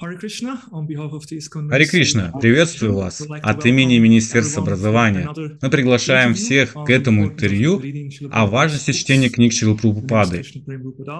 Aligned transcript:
Хари 0.00 1.84
Кришна, 1.84 2.32
приветствую 2.40 2.94
вас 2.94 3.20
от 3.42 3.66
имени 3.66 3.98
Министерства 3.98 4.62
образования. 4.62 5.28
Мы 5.60 5.68
приглашаем 5.68 6.32
всех 6.32 6.72
к 6.72 6.88
этому 6.88 7.26
интервью 7.26 7.82
о 8.30 8.46
важности 8.46 8.92
чтения 8.92 9.28
книг 9.28 9.52
Шрил 9.52 9.76
Прабхупады. 9.76 10.42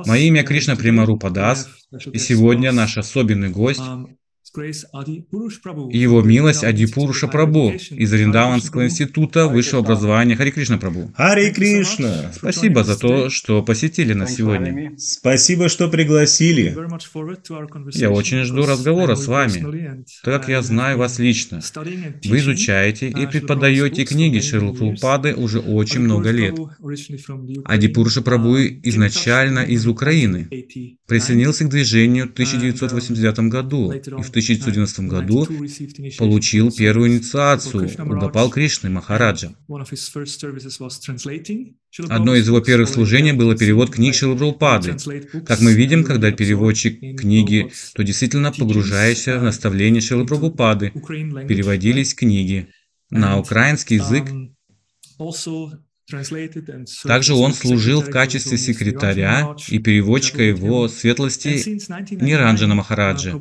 Мое 0.06 0.20
имя 0.22 0.44
Кришна 0.44 0.76
Примарупа 0.76 1.28
Дас, 1.28 1.68
и 2.10 2.16
сегодня 2.16 2.72
наш 2.72 2.96
особенный 2.96 3.50
гость 3.50 3.82
его 5.92 6.22
милость 6.22 6.64
Адипуруша 6.64 7.28
Прабу 7.28 7.72
из 7.72 8.12
Риндаванского 8.12 8.86
института 8.86 9.46
высшего 9.46 9.82
образования 9.82 10.36
Хари 10.36 10.50
Кришна 10.50 10.78
Прабу. 10.78 11.12
Хари 11.16 11.50
Кришна! 11.50 12.32
Спасибо 12.34 12.84
за 12.84 12.98
то, 12.98 13.30
что 13.30 13.62
посетили 13.62 14.12
нас 14.12 14.34
сегодня. 14.34 14.92
Спасибо, 14.98 15.68
что 15.68 15.88
пригласили. 15.88 16.76
Я 17.92 18.10
очень 18.10 18.44
жду 18.44 18.66
разговора 18.66 19.14
с 19.14 19.26
вами, 19.26 20.04
так 20.24 20.40
как 20.40 20.48
я 20.48 20.62
знаю 20.62 20.98
вас 20.98 21.18
лично. 21.18 21.60
Вы 22.24 22.38
изучаете 22.38 23.08
и 23.08 23.26
преподаете 23.26 24.04
книги 24.04 24.40
Прабхупады 24.70 25.34
уже 25.34 25.60
очень 25.60 26.00
много 26.00 26.30
лет. 26.30 26.56
Адипуруша 27.64 28.22
Прабу 28.22 28.56
изначально 28.58 29.60
из 29.60 29.86
Украины. 29.86 30.48
Присоединился 31.10 31.64
к 31.64 31.70
движению 31.70 32.28
в 32.28 32.32
1989 32.34 33.50
году 33.50 33.90
и 33.90 33.98
в 33.98 34.28
1990 34.28 35.02
году 35.02 35.44
получил 36.16 36.70
первую 36.70 37.10
инициацию 37.10 37.90
у 37.98 38.10
Гапал 38.10 38.48
Кришны 38.48 38.90
Махараджа. 38.90 39.52
Одно 42.08 42.36
из 42.36 42.46
его 42.46 42.60
первых 42.60 42.88
служений 42.88 43.32
было 43.32 43.56
перевод 43.56 43.90
книг 43.90 44.14
Шилабрупады. 44.14 44.96
Как 45.44 45.60
мы 45.60 45.72
видим, 45.72 46.04
когда 46.04 46.30
переводчик 46.30 47.00
книги, 47.18 47.72
то 47.94 48.04
действительно 48.04 48.52
погружаешься 48.52 49.40
в 49.40 49.42
наставление 49.42 50.00
Шилабрупады. 50.00 50.90
Переводились 50.90 52.14
книги 52.14 52.68
на 53.10 53.36
украинский 53.36 53.96
язык, 53.96 54.26
также 57.04 57.34
он 57.34 57.52
служил 57.52 58.02
в 58.02 58.10
качестве 58.10 58.58
секретаря 58.58 59.54
и 59.68 59.78
переводчика 59.78 60.42
его 60.42 60.88
светлости 60.88 61.78
Ниранджана 62.14 62.74
Махараджа. 62.74 63.38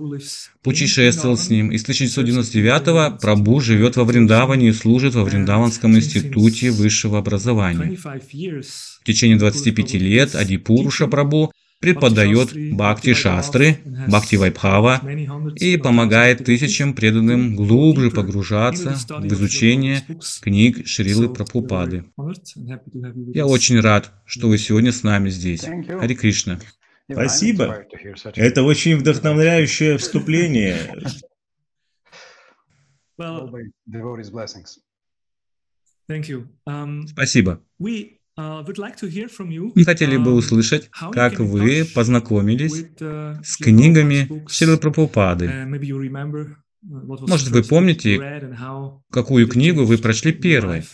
Путешествовал 0.62 1.38
с 1.38 1.50
ним, 1.50 1.72
и 1.72 1.78
с 1.78 1.86
1999-го 1.86 3.18
Прабу 3.18 3.60
живет 3.62 3.96
во 3.96 4.04
Вриндаване 4.04 4.70
и 4.70 4.74
служит 4.74 5.16
во 5.16 5.24
Вриндаванском 5.24 5.96
институте 5.96 6.72
высшего 6.72 7.20
образования. 7.20 7.98
В 7.98 9.04
течение 9.06 9.38
25 9.38 9.94
лет 9.94 10.36
Адипуруша 10.36 11.08
Прабу 11.08 11.52
преподает 11.80 12.54
Бхакти 12.76 13.14
Шастры, 13.14 13.80
Бхакти 14.08 14.36
Вайбхава 14.36 15.02
и 15.56 15.78
помогает 15.78 16.46
тысячам 16.46 16.94
преданным 16.94 17.56
глубже 17.56 18.12
погружаться 18.12 18.96
в 19.08 19.26
изучение 19.28 20.04
книг 20.42 20.86
Шрилы 20.88 21.34
Прабхупады. 21.34 22.06
Я 23.34 23.46
очень 23.46 23.80
рад, 23.80 24.12
что 24.26 24.48
вы 24.48 24.58
сегодня 24.58 24.92
с 24.92 25.04
нами 25.04 25.30
здесь. 25.30 25.62
Хари 25.62 26.16
Кришна. 26.16 26.60
Спасибо. 27.12 27.86
Это 28.36 28.64
очень 28.64 28.98
вдохновляющее 28.98 29.98
вступление. 29.98 30.78
Спасибо. 37.08 37.62
Uh, 38.40 38.64
Мы 39.76 39.84
хотели 39.84 40.16
бы 40.16 40.32
um, 40.32 40.36
услышать, 40.36 40.90
как 41.12 41.40
вы 41.40 41.84
познакомились 41.94 42.86
uh, 43.02 43.36
с 43.44 43.58
книгами 43.58 44.46
Шилы 44.48 44.78
Прабхупады. 44.78 45.46
Uh, 45.46 46.56
Может, 46.82 47.50
вы 47.50 47.64
помните, 47.64 48.18
какую 49.12 49.46
книгу 49.50 49.84
вы 49.84 49.98
прочли 49.98 50.32
первой? 50.32 50.86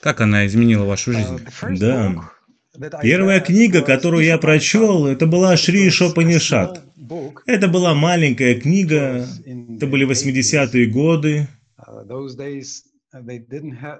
Как 0.00 0.20
она 0.20 0.46
изменила 0.46 0.84
вашу 0.84 1.12
жизнь? 1.12 1.40
Да. 1.80 2.30
Первая 3.02 3.40
книга, 3.40 3.82
которую 3.82 4.24
я 4.24 4.38
прочел, 4.38 5.06
это 5.08 5.26
была 5.26 5.56
Шри 5.56 5.90
Шопанишат. 5.90 6.84
Это 7.46 7.66
была 7.66 7.94
маленькая 7.94 8.60
книга, 8.60 9.26
это 9.44 9.88
были 9.88 10.06
80-е 10.08 10.86
годы. 10.86 11.48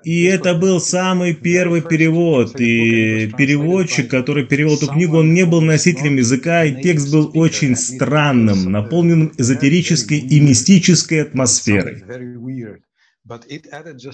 И 0.02 0.24
это 0.24 0.54
был 0.54 0.80
самый 0.80 1.34
первый 1.34 1.82
перевод, 1.82 2.60
и 2.60 3.30
переводчик, 3.38 4.10
который 4.10 4.44
перевел 4.44 4.74
эту 4.74 4.88
книгу, 4.88 5.18
он 5.18 5.32
не 5.32 5.46
был 5.46 5.60
носителем 5.60 6.16
языка, 6.16 6.64
и 6.64 6.82
текст 6.82 7.12
был 7.12 7.30
очень 7.34 7.76
странным, 7.76 8.72
наполненным 8.72 9.32
эзотерической 9.38 10.18
и 10.18 10.40
мистической 10.40 11.22
атмосферой. 11.22 12.02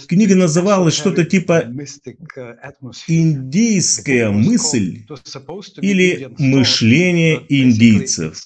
Книга 0.07 0.37
называлась 0.37 0.95
что-то 0.95 1.25
типа 1.25 1.65
«Индийская 3.09 4.31
мысль» 4.31 5.05
или 5.81 6.29
«Мышление 6.39 7.43
индийцев». 7.49 8.45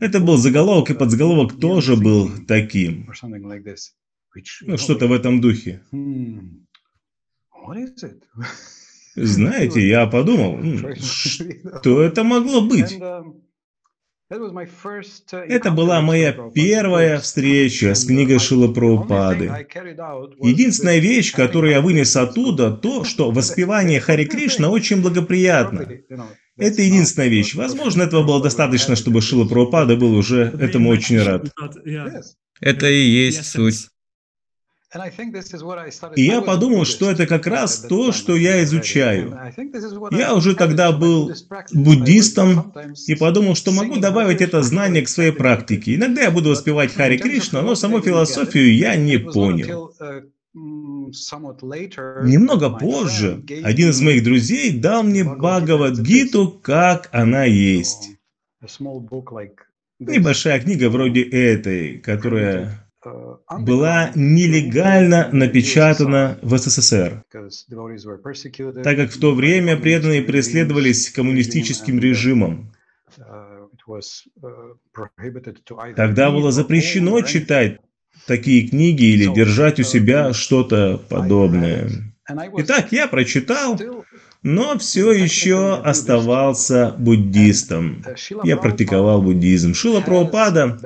Это 0.00 0.20
был 0.20 0.36
заголовок, 0.36 0.90
и 0.90 0.94
подзаголовок 0.94 1.58
тоже 1.58 1.96
был 1.96 2.30
таким. 2.46 3.10
Ну, 4.62 4.76
что-то 4.78 5.06
в 5.06 5.12
этом 5.12 5.40
духе. 5.40 5.82
Hmm. 5.92 6.64
Знаете, 9.16 9.86
я 9.86 10.06
подумал, 10.06 10.58
что 11.00 12.02
это 12.02 12.24
могло 12.24 12.60
быть? 12.62 12.92
Um, 12.98 13.42
uh, 14.30 15.44
это 15.48 15.70
была 15.70 16.00
моя 16.00 16.32
первая 16.52 17.20
встреча 17.20 17.94
с 17.94 18.04
книгой 18.06 18.38
Шила 18.38 18.72
Прабхупады. 18.72 19.44
Единственная 20.42 20.98
вещь, 20.98 21.32
которую 21.32 21.72
я 21.72 21.80
вынес 21.80 22.16
оттуда, 22.24 22.72
то, 22.72 23.04
что 23.04 23.30
воспевание 23.30 24.00
Хари 24.00 24.24
Кришна 24.24 24.68
очень 24.68 25.00
благоприятно. 25.00 25.88
Это 26.56 26.82
единственная 26.82 27.28
вещь. 27.28 27.54
Возможно, 27.54 28.02
этого 28.02 28.22
было 28.22 28.42
достаточно, 28.42 28.94
чтобы 28.96 29.20
Шила 29.20 29.44
Прабхупада 29.44 29.96
был 29.96 30.14
уже 30.14 30.52
этому 30.58 30.90
очень 30.90 31.20
рад. 31.20 31.50
Это 32.60 32.88
и 32.88 33.00
есть 33.00 33.46
суть. 33.46 33.88
И 36.14 36.22
я 36.22 36.40
подумал, 36.40 36.84
что 36.84 37.10
это 37.10 37.26
как 37.26 37.48
раз 37.48 37.80
то, 37.80 38.12
что 38.12 38.36
я 38.36 38.62
изучаю. 38.62 39.36
Я 40.12 40.34
уже 40.34 40.54
тогда 40.54 40.92
был 40.92 41.32
буддистом 41.72 42.72
и 43.08 43.16
подумал, 43.16 43.56
что 43.56 43.72
могу 43.72 43.96
добавить 43.96 44.40
это 44.40 44.62
знание 44.62 45.02
к 45.02 45.08
своей 45.08 45.32
практике. 45.32 45.96
Иногда 45.96 46.22
я 46.22 46.30
буду 46.30 46.50
воспевать 46.50 46.94
Хари 46.94 47.16
Кришна, 47.16 47.62
но 47.62 47.74
саму 47.74 48.00
философию 48.00 48.72
я 48.76 48.94
не 48.94 49.18
понял. 49.18 49.92
Немного 51.10 52.70
позже 52.70 53.42
один 53.62 53.90
из 53.90 54.00
моих 54.00 54.24
друзей 54.24 54.78
дал 54.78 55.02
мне 55.02 55.24
Бхагавадгиту, 55.24 56.60
как 56.62 57.08
она 57.12 57.44
есть. 57.44 58.10
Небольшая 59.98 60.60
книга 60.60 60.90
вроде 60.90 61.22
этой, 61.22 61.98
которая 61.98 62.90
uh, 63.04 63.38
была 63.60 64.10
нелегально 64.14 65.28
напечатана 65.32 66.38
в 66.42 66.56
СССР, 66.58 67.24
так 67.30 68.96
как 68.96 69.10
в 69.10 69.20
то 69.20 69.34
время 69.34 69.76
преданные 69.76 70.22
преследовались 70.22 71.10
коммунистическим 71.10 72.00
режимом. 72.00 72.72
Uh, 73.16 73.68
uh, 74.42 75.94
Тогда 75.94 76.30
было 76.30 76.50
запрещено 76.50 77.20
читать 77.20 77.80
такие 78.26 78.68
книги 78.68 79.04
или 79.04 79.32
держать 79.32 79.80
у 79.80 79.82
себя 79.82 80.32
что-то 80.32 81.00
подобное. 81.08 81.90
Итак, 82.56 82.90
я 82.90 83.06
прочитал, 83.06 83.78
но 84.42 84.78
все 84.78 85.12
еще 85.12 85.74
оставался 85.74 86.94
буддистом. 86.98 88.04
Я 88.44 88.56
практиковал 88.56 89.22
буддизм. 89.22 89.74
Шила 89.74 90.00
Прабхупада, 90.00 90.78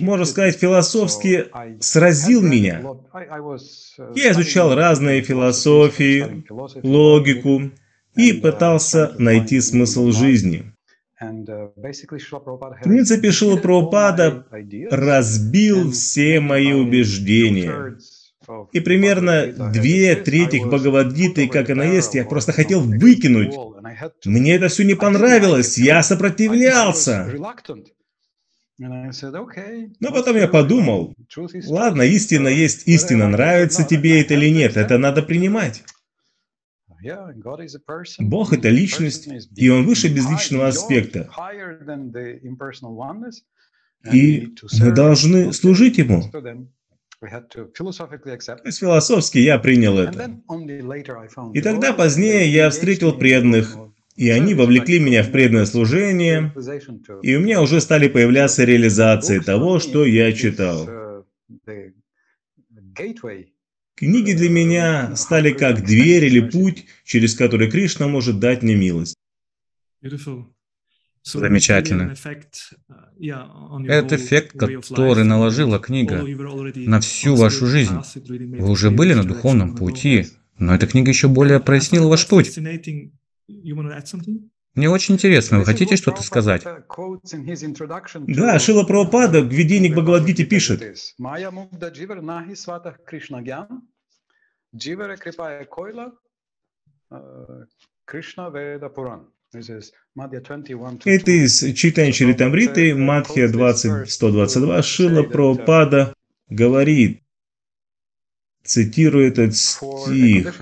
можно 0.00 0.24
сказать, 0.24 0.56
философски 0.56 1.46
сразил 1.80 2.42
меня. 2.42 2.82
Я 4.14 4.32
изучал 4.32 4.74
разные 4.74 5.22
философии, 5.22 6.44
логику 6.82 7.70
и 8.16 8.32
пытался 8.32 9.14
найти 9.18 9.60
смысл 9.60 10.10
жизни. 10.10 10.71
Uh, 11.22 11.70
В 11.76 12.82
принципе, 12.82 13.30
Шила 13.30 13.56
Прабхупада 13.56 14.44
разбил 14.90 15.92
все 15.92 16.40
мои 16.40 16.72
убеждения. 16.72 17.96
И 18.72 18.80
примерно 18.80 19.46
две 19.72 20.16
трети 20.16 20.56
Бхагавадгиты, 20.64 21.48
как 21.48 21.70
она 21.70 21.84
есть, 21.84 22.14
я 22.14 22.24
просто 22.24 22.52
хотел 22.52 22.80
выкинуть. 22.80 23.54
Мне 24.24 24.56
это 24.56 24.68
все 24.68 24.84
не 24.84 24.94
понравилось, 24.94 25.78
я 25.78 26.02
сопротивлялся. 26.02 27.30
Но 28.78 30.12
потом 30.12 30.36
я 30.36 30.48
подумал, 30.48 31.14
ладно, 31.66 32.02
истина 32.02 32.48
есть 32.48 32.88
истина, 32.88 33.28
нравится 33.28 33.84
тебе 33.84 34.20
это 34.20 34.34
или 34.34 34.48
нет, 34.48 34.76
это 34.76 34.98
надо 34.98 35.22
принимать. 35.22 35.84
Бог— 38.20 38.52
это 38.54 38.68
личность, 38.68 39.28
и 39.56 39.68
Он 39.70 39.84
выше 39.84 40.08
безличного 40.08 40.68
аспекта. 40.68 41.30
И 44.12 44.54
мы 44.80 44.92
должны 44.92 45.52
служить 45.52 45.98
Ему. 45.98 46.22
То 47.22 48.66
есть 48.66 48.80
философски 48.80 49.38
я 49.38 49.58
принял 49.58 49.98
это. 49.98 50.40
И 51.54 51.60
тогда 51.60 51.92
позднее 51.92 52.52
я 52.52 52.68
встретил 52.70 53.16
преданных, 53.16 53.76
и 54.16 54.28
они 54.30 54.54
вовлекли 54.54 54.98
меня 54.98 55.22
в 55.22 55.30
преданное 55.30 55.66
служение, 55.66 56.52
и 57.22 57.36
у 57.36 57.40
меня 57.40 57.62
уже 57.62 57.80
стали 57.80 58.08
появляться 58.08 58.64
реализации 58.64 59.38
того, 59.38 59.78
что 59.78 60.04
я 60.04 60.32
читал. 60.32 60.88
Книги 64.02 64.32
для 64.32 64.50
меня 64.50 65.14
стали 65.14 65.52
как 65.52 65.84
дверь 65.84 66.24
или 66.24 66.40
путь, 66.40 66.86
через 67.04 67.36
который 67.36 67.70
Кришна 67.70 68.08
может 68.08 68.40
дать 68.40 68.64
мне 68.64 68.74
милость. 68.74 69.14
Замечательно. 71.22 72.12
Это 73.86 74.16
эффект, 74.16 74.58
который 74.58 75.22
наложила 75.22 75.78
книга 75.78 76.20
на 76.74 76.98
всю 76.98 77.36
вашу 77.36 77.66
жизнь. 77.66 77.94
Вы 78.26 78.68
уже 78.68 78.90
были 78.90 79.14
на 79.14 79.22
духовном 79.22 79.76
пути, 79.76 80.26
но 80.58 80.74
эта 80.74 80.88
книга 80.88 81.10
еще 81.10 81.28
более 81.28 81.60
прояснила 81.60 82.08
ваш 82.08 82.26
путь. 82.26 82.58
Мне 84.74 84.88
очень 84.88 85.14
интересно, 85.14 85.58
вы 85.58 85.64
хотите 85.66 85.96
что-то 85.96 86.22
сказать? 86.22 86.64
Да, 88.26 88.58
Шила 88.58 88.84
Прабхупада 88.84 89.42
в 89.42 89.52
введении 89.52 89.90
к 89.90 89.92
Бхагавадгите 89.92 90.44
пишет. 90.44 90.96
Кришна 98.04 98.50
Веда 98.50 98.88
Пуран. 98.88 99.28
Это 99.52 101.30
из 101.30 101.74
читания 101.74 102.12
Чаритамриты, 102.12 102.94
Мадхия 102.94 103.48
20.122, 103.48 104.82
Шила 104.82 105.22
Прабхупада 105.24 106.14
говорит, 106.48 107.22
цитирую 108.64 109.28
этот 109.28 109.54
стих, 109.54 110.54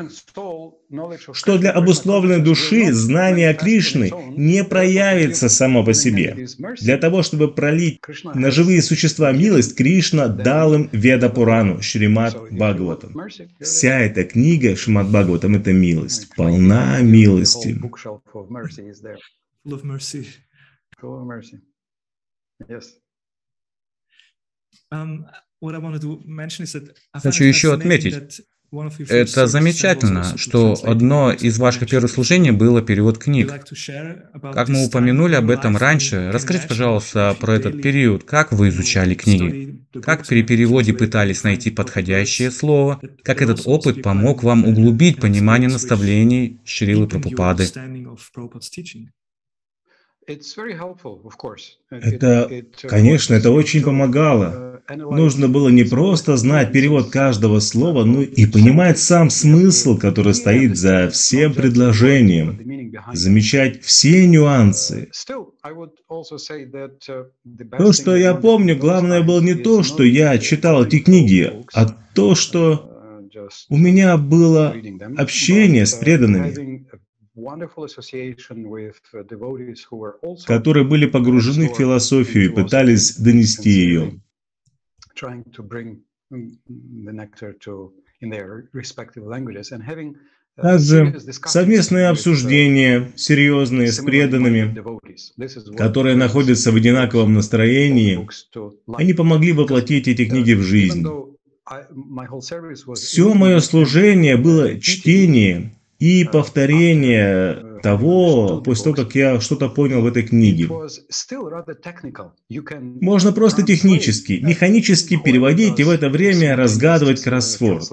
что 1.33 1.59
для 1.59 1.71
обусловленной 1.71 2.43
души 2.43 2.93
знание 2.93 3.55
Кришны 3.55 4.11
не 4.37 4.65
проявится 4.65 5.49
само 5.49 5.85
по 5.85 5.95
себе. 5.95 6.47
Для 6.81 6.99
того, 6.99 7.23
чтобы 7.23 7.53
пролить 7.55 8.01
на 8.35 8.51
живые 8.51 8.83
существа 8.83 9.33
милость, 9.33 9.77
Кришна 9.77 10.29
дал 10.29 10.75
им 10.75 10.89
Веда 10.93 11.29
Пурану, 11.29 11.81
Шримад 11.81 12.37
Бхагаватам. 12.51 13.17
Вся 13.61 14.01
эта 14.01 14.25
книга 14.25 14.75
Шримад 14.75 15.09
Бхагаватам– 15.09 15.55
это 15.57 15.73
милость, 15.73 16.35
полна 16.35 17.01
милости. 17.01 17.81
Хочу 27.13 27.45
еще 27.45 27.75
отметить, 27.75 28.43
это 29.08 29.46
замечательно, 29.46 30.37
что 30.37 30.76
одно 30.82 31.32
из 31.32 31.58
ваших 31.58 31.88
первых 31.88 32.11
служений 32.11 32.52
было 32.52 32.82
перевод 32.82 33.19
книг. 33.19 33.52
Как 34.40 34.69
мы 34.69 34.87
упомянули 34.87 35.34
об 35.34 35.50
этом 35.50 35.76
раньше, 35.76 36.31
расскажите, 36.32 36.69
пожалуйста, 36.69 37.37
про 37.40 37.55
этот 37.55 37.82
период, 37.82 38.25
как 38.25 38.52
вы 38.52 38.69
изучали 38.69 39.14
книги, 39.14 39.84
как 40.02 40.26
при 40.26 40.43
переводе 40.43 40.93
пытались 40.93 41.43
найти 41.43 41.70
подходящее 41.70 42.50
слово, 42.50 43.00
как 43.25 43.43
этот 43.43 43.62
опыт 43.64 44.02
помог 44.02 44.43
вам 44.44 44.64
углубить 44.64 45.20
понимание 45.20 45.69
наставлений 45.69 46.61
Шрилы 46.64 47.08
Прабхупады. 47.08 47.67
Это, 51.90 52.64
конечно, 52.82 53.34
это 53.34 53.50
очень 53.50 53.82
помогало. 53.82 54.69
Нужно 54.97 55.49
было 55.49 55.69
не 55.69 55.85
просто 55.85 56.37
знать 56.37 56.73
перевод 56.73 57.11
каждого 57.11 57.61
слова, 57.61 58.05
но 58.05 58.23
и 58.23 58.45
понимать 58.47 58.99
сам 58.99 59.31
смысл, 59.31 59.97
который 59.97 60.35
стоит 60.35 60.77
за 60.77 61.09
всем 61.11 61.55
предложением, 61.55 62.59
замечать 63.13 63.83
все 63.83 64.27
нюансы. 64.27 65.11
То, 67.79 67.93
что 67.93 68.17
я 68.17 68.35
помню, 68.35 68.77
главное 68.77 69.23
было 69.23 69.41
не 69.41 69.55
то, 69.55 69.85
что 69.85 70.03
я 70.03 70.37
читал 70.39 70.85
эти 70.85 70.99
книги, 70.99 71.53
а 71.73 71.87
то, 72.15 72.35
что 72.35 72.91
у 73.69 73.77
меня 73.77 74.17
было 74.17 74.75
общение 75.17 75.87
с 75.87 75.95
преданными, 75.95 76.85
которые 80.47 80.85
были 80.85 81.07
погружены 81.07 81.69
в 81.69 81.77
философию 81.77 82.47
и 82.47 82.49
пытались 82.49 83.17
донести 83.17 83.71
ее. 83.71 84.21
Также 90.56 91.17
совместные 91.46 92.08
обсуждения, 92.08 93.12
серьезные, 93.17 93.93
с 93.93 93.99
преданными, 94.00 94.76
которые 95.76 96.17
находятся 96.17 96.72
в 96.72 96.76
одинаковом 96.76 97.34
настроении, 97.34 98.26
они 98.94 99.14
помогли 99.14 99.52
воплотить 99.52 100.08
эти 100.08 100.26
книги 100.26 100.52
в 100.52 100.62
жизнь. 100.62 101.06
Все 102.94 103.34
мое 103.34 103.61
служение 103.61 104.37
было 104.37 104.81
чтение 104.81 105.72
и 105.99 106.25
повторение 106.25 107.69
того, 107.82 108.62
после 108.65 108.85
того, 108.85 108.97
как 108.97 109.15
я 109.15 109.41
что-то 109.41 109.69
понял 109.69 110.03
в 110.03 110.06
этой 110.06 110.23
книге. 110.23 110.69
Можно 113.00 113.32
просто 113.32 113.62
технически, 113.62 114.41
механически 114.43 115.17
переводить 115.17 115.81
и 115.81 115.85
в 115.85 115.91
это 115.91 116.09
время 116.09 116.56
разгадывать 116.56 117.23
кроссворд. 117.23 117.85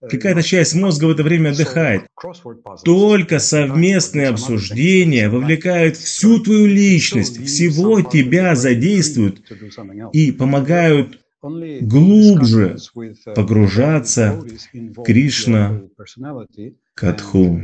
Какая-то 0.00 0.42
часть 0.42 0.74
мозга 0.76 1.06
в 1.06 1.10
это 1.10 1.24
время 1.24 1.50
отдыхает. 1.50 2.06
Только 2.84 3.40
совместные 3.40 4.28
обсуждения 4.28 5.28
вовлекают 5.28 5.96
всю 5.96 6.38
твою 6.38 6.66
личность, 6.66 7.44
всего 7.44 8.00
тебя 8.02 8.54
задействуют 8.54 9.42
и 10.12 10.30
помогают 10.30 11.18
глубже 11.40 12.76
погружаться 13.34 14.40
в 14.72 15.02
Кришна 15.04 15.82
Катху. 16.94 17.60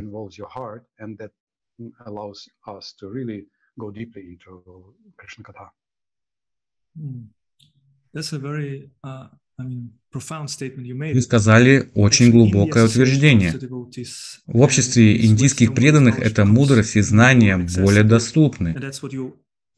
Вы 9.57 11.21
сказали 11.21 11.90
очень 11.95 12.31
глубокое 12.31 12.85
утверждение. 12.85 13.52
В 14.47 14.61
обществе 14.61 15.26
индийских 15.26 15.75
преданных 15.75 16.19
эта 16.21 16.45
мудрость 16.45 16.97
и 16.97 17.00
знания 17.00 17.57
более 17.76 18.04
доступны. 18.04 18.75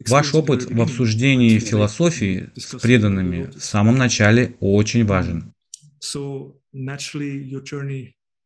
Ваш 0.05 0.35
опыт 0.35 0.71
в 0.71 0.81
обсуждении 0.81 1.59
философии 1.59 2.51
с 2.55 2.79
преданными 2.79 3.45
в 3.45 3.65
самом 3.65 3.97
начале 3.97 4.57
очень 4.61 5.07
важен. 5.07 5.55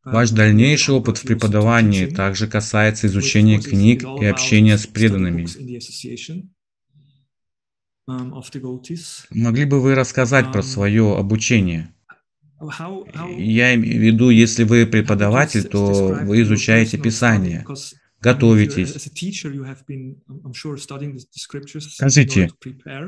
Ваш 0.04 0.30
дальнейший 0.30 0.94
опыт 0.94 1.18
в 1.18 1.22
преподавании 1.24 2.06
также 2.06 2.46
касается 2.46 3.06
изучения 3.08 3.60
книг 3.60 4.04
и 4.20 4.24
общения 4.24 4.78
с 4.78 4.86
преданными. 4.86 5.46
Могли 9.30 9.64
бы 9.64 9.80
вы 9.80 9.94
рассказать 9.94 10.52
про 10.52 10.62
свое 10.62 11.16
обучение? 11.16 11.92
Я 13.36 13.74
имею 13.74 13.98
в 13.98 14.02
виду, 14.02 14.30
если 14.30 14.64
вы 14.64 14.86
преподаватель, 14.86 15.64
то 15.64 16.16
вы 16.22 16.42
изучаете 16.42 16.98
Писание 16.98 17.64
готовитесь. 18.20 18.94
Скажите, 21.94 22.50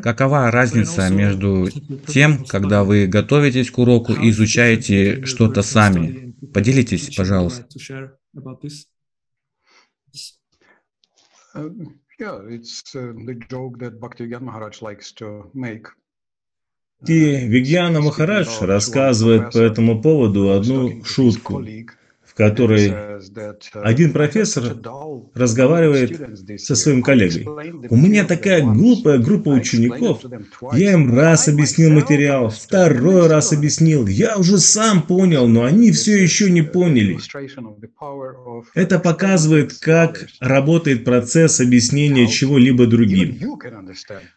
какова 0.02 0.50
разница 0.50 1.08
между 1.10 1.68
тем, 2.06 2.44
когда 2.44 2.84
вы 2.84 3.06
готовитесь 3.06 3.70
к 3.70 3.78
уроку 3.78 4.12
и 4.14 4.30
изучаете 4.30 5.24
что-то 5.24 5.62
сами? 5.62 6.34
Поделитесь, 6.52 7.14
пожалуйста. 7.14 7.66
И 17.06 17.48
Вигьяна 17.48 18.00
Махарадж 18.00 18.60
рассказывает 18.60 19.52
по 19.52 19.58
этому 19.58 20.00
поводу 20.00 20.52
одну 20.52 21.04
шутку. 21.04 21.64
В 22.32 22.34
которой 22.34 22.94
один 23.74 24.12
профессор 24.12 24.74
разговаривает 25.34 26.40
со 26.58 26.74
своим 26.74 27.02
коллегой. 27.02 27.44
У 27.90 27.96
меня 27.96 28.24
такая 28.24 28.62
глупая 28.62 29.18
группа 29.18 29.50
учеников. 29.50 30.24
Я 30.72 30.92
им 30.92 31.14
раз 31.14 31.48
объяснил 31.48 31.90
материал, 31.90 32.48
второй 32.48 33.26
раз 33.28 33.52
объяснил. 33.52 34.06
Я 34.06 34.38
уже 34.38 34.58
сам 34.58 35.02
понял, 35.02 35.46
но 35.46 35.64
они 35.64 35.92
все 35.92 36.22
еще 36.22 36.50
не 36.50 36.62
поняли. 36.62 37.18
Это 38.74 38.98
показывает, 38.98 39.74
как 39.74 40.26
работает 40.40 41.04
процесс 41.04 41.60
объяснения 41.60 42.28
чего-либо 42.28 42.86
другим. 42.86 43.58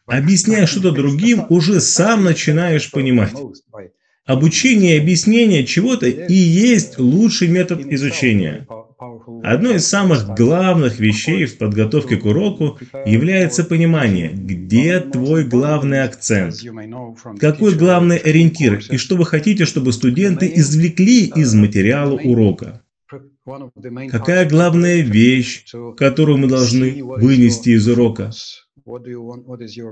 Объясняя 0.05 0.65
что-то 0.65 0.91
другим, 0.91 1.45
уже 1.49 1.79
сам 1.79 2.25
начинаешь 2.25 2.91
понимать. 2.91 3.33
Обучение 4.25 4.95
и 4.95 4.99
объяснение 4.99 5.65
чего-то 5.65 6.07
и 6.07 6.33
есть 6.33 6.97
лучший 6.97 7.47
метод 7.47 7.85
изучения. 7.85 8.67
Одно 9.43 9.71
из 9.71 9.85
самых 9.85 10.29
главных 10.35 10.99
вещей 10.99 11.45
в 11.45 11.59
подготовке 11.59 12.17
к 12.17 12.25
уроку 12.25 12.79
является 13.05 13.63
понимание, 13.63 14.31
где 14.33 14.99
твой 14.99 15.43
главный 15.43 16.03
акцент, 16.03 16.55
какой 17.39 17.75
главный 17.75 18.17
ориентир 18.17 18.81
и 18.89 18.97
что 18.97 19.15
вы 19.15 19.25
хотите, 19.25 19.65
чтобы 19.65 19.93
студенты 19.93 20.51
извлекли 20.55 21.25
из 21.25 21.53
материала 21.53 22.15
урока. 22.15 22.81
Какая 24.09 24.49
главная 24.49 25.01
вещь, 25.01 25.65
которую 25.97 26.39
мы 26.39 26.47
должны 26.47 27.03
вынести 27.03 27.69
из 27.69 27.87
урока? 27.87 28.31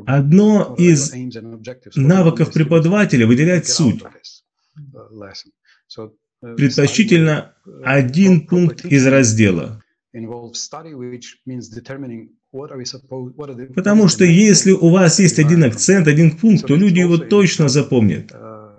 Одно 0.05 0.75
из 0.77 1.11
навыков 1.95 2.53
преподавателя 2.53 3.25
выделять 3.25 3.67
суть. 3.67 4.03
Предпочтительно 6.39 7.55
один 7.83 8.45
пункт 8.45 8.85
из 8.85 9.07
раздела. 9.07 9.81
Потому 13.73 14.07
что 14.07 14.25
если 14.25 14.71
у 14.71 14.89
вас 14.89 15.19
есть 15.19 15.39
один 15.39 15.63
акцент, 15.63 16.07
один 16.07 16.37
пункт, 16.37 16.67
то 16.67 16.75
люди 16.75 16.99
его 16.99 17.17
точно 17.17 17.69
запомнят. 17.69 18.31
А 18.31 18.77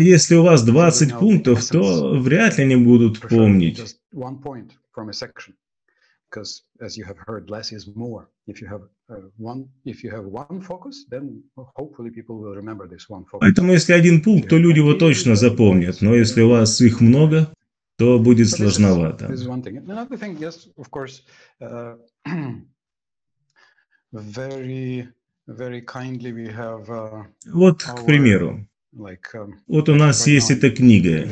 если 0.00 0.36
у 0.36 0.42
вас 0.42 0.64
20 0.64 1.18
пунктов, 1.18 1.66
то 1.66 2.18
вряд 2.18 2.56
ли 2.56 2.64
они 2.64 2.76
будут 2.76 3.20
помнить. 3.20 3.98
Because, 6.30 6.62
as 6.80 6.96
you 6.96 7.04
have 7.04 7.18
heard, 7.26 7.50
less 7.50 7.72
is 7.72 7.88
more. 7.96 8.28
If 8.46 8.60
you 8.60 8.68
have 8.68 8.82
uh, 9.08 9.28
one, 9.36 9.68
if 9.84 10.04
you 10.04 10.10
have 10.10 10.24
one 10.26 10.60
focus, 10.60 11.04
then 11.10 11.42
hopefully 11.56 12.10
people 12.10 12.38
will 12.38 12.54
remember 12.54 12.86
this 12.86 13.08
one 13.08 13.24
focus. 13.24 13.40
Поэтому, 13.40 13.72
если 13.72 13.94
один 13.94 14.22
пункт, 14.22 14.48
то 14.48 14.56
люди 14.56 14.78
его 14.78 14.94
точно 14.94 15.34
запомнят. 15.34 16.00
Но 16.00 16.14
если 16.14 16.42
у 16.42 16.50
вас 16.50 16.80
их 16.80 17.00
много, 17.00 17.52
то 17.96 18.18
будет 18.20 18.48
сложновато. 18.48 19.26
This 19.26 19.40
is 19.42 19.48
one 19.48 19.62
thing. 19.62 19.78
Another 19.88 20.16
thing, 20.16 20.38
yes, 20.38 20.68
of 20.78 20.88
course, 20.90 21.22
uh, 21.60 21.96
very, 24.12 25.08
very 25.48 25.82
kindly 25.82 26.32
we 26.32 26.46
have. 26.46 26.88
Uh, 26.88 27.24
вот, 27.46 27.82
к 27.82 28.06
примеру, 28.06 28.68
um, 28.94 29.54
вот 29.66 29.88
у 29.88 29.94
нас 29.96 30.26
есть 30.26 30.50
эта 30.50 30.70
книга 30.70 31.26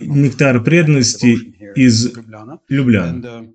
«Нектар 0.00 0.62
преданности» 0.62 1.54
из 1.74 2.16
Любляна. 2.68 3.54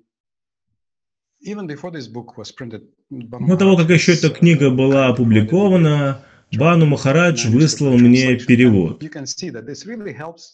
До 3.10 3.56
того, 3.56 3.76
как 3.76 3.90
еще 3.90 4.14
эта 4.14 4.30
книга 4.30 4.70
была 4.70 5.08
опубликована, 5.08 6.22
Бану 6.56 6.86
Махарадж 6.86 7.48
выслал 7.48 7.96
мне 7.96 8.38
перевод. 8.38 9.02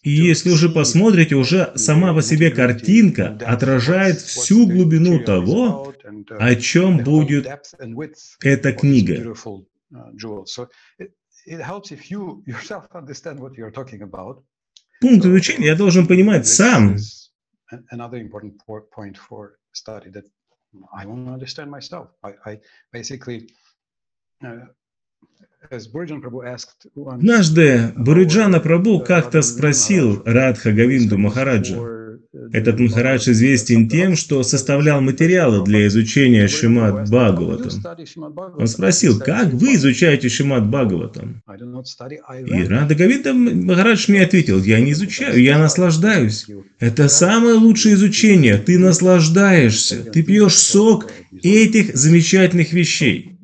И 0.02 0.11
если 0.11 0.50
уже 0.50 0.68
посмотрите, 0.68 1.35
уже 1.35 1.73
сама 1.75 2.14
по 2.14 2.23
себе 2.23 2.50
картинка 2.50 3.37
отражает 3.45 4.21
всю 4.21 4.66
глубину 4.66 5.25
того, 5.25 5.92
о 6.30 6.54
чем 6.54 6.99
будет 6.99 7.49
эта 8.40 8.73
книга. 8.73 9.35
Пункт 15.00 15.26
изучения 15.26 15.66
я 15.66 15.76
должен 15.76 16.07
понимать 16.07 16.47
сам. 16.47 16.97
I 20.93 21.07
want 21.07 21.27
to 21.27 21.33
understand 21.33 21.71
myself. 21.71 22.09
I, 22.23 22.35
I 22.45 22.61
basically, 22.93 23.51
uh, 24.45 24.67
Однажды 26.95 27.93
Буриджана 27.97 28.61
Прабу 28.61 29.01
как-то 29.01 29.43
спросил 29.43 30.23
Радха 30.25 30.73
Гавинду 30.73 31.19
Махараджа, 31.19 31.77
этот 32.52 32.78
Махарадж 32.78 33.30
известен 33.30 33.88
тем, 33.88 34.16
что 34.16 34.42
составлял 34.42 35.00
материалы 35.00 35.64
для 35.64 35.87
изучения 35.87 36.49
Шимат 36.49 37.09
Бхагаватам. 37.09 37.83
Он 38.57 38.66
спросил, 38.66 39.18
как 39.18 39.52
вы 39.52 39.75
изучаете 39.75 40.28
Шимат 40.28 40.66
Бхагаватам? 40.66 41.42
И 42.47 42.64
Рада 42.64 42.95
Гавита 42.95 43.35
Махарадж 43.35 44.07
мне 44.09 44.23
ответил, 44.23 44.62
я 44.62 44.80
не 44.80 44.92
изучаю, 44.92 45.40
я 45.42 45.59
наслаждаюсь. 45.59 46.47
Это 46.78 47.09
самое 47.09 47.54
лучшее 47.54 47.95
изучение, 47.95 48.59
ты 48.59 48.78
наслаждаешься, 48.78 50.04
ты 50.04 50.23
пьешь 50.23 50.57
сок 50.57 51.11
этих 51.42 51.97
замечательных 51.97 52.73
вещей. 52.73 53.38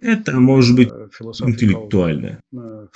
Это 0.00 0.40
может 0.40 0.76
быть 0.76 0.88
uh, 0.88 1.08
интеллектуально. 1.46 2.40
Uh, 2.54 2.88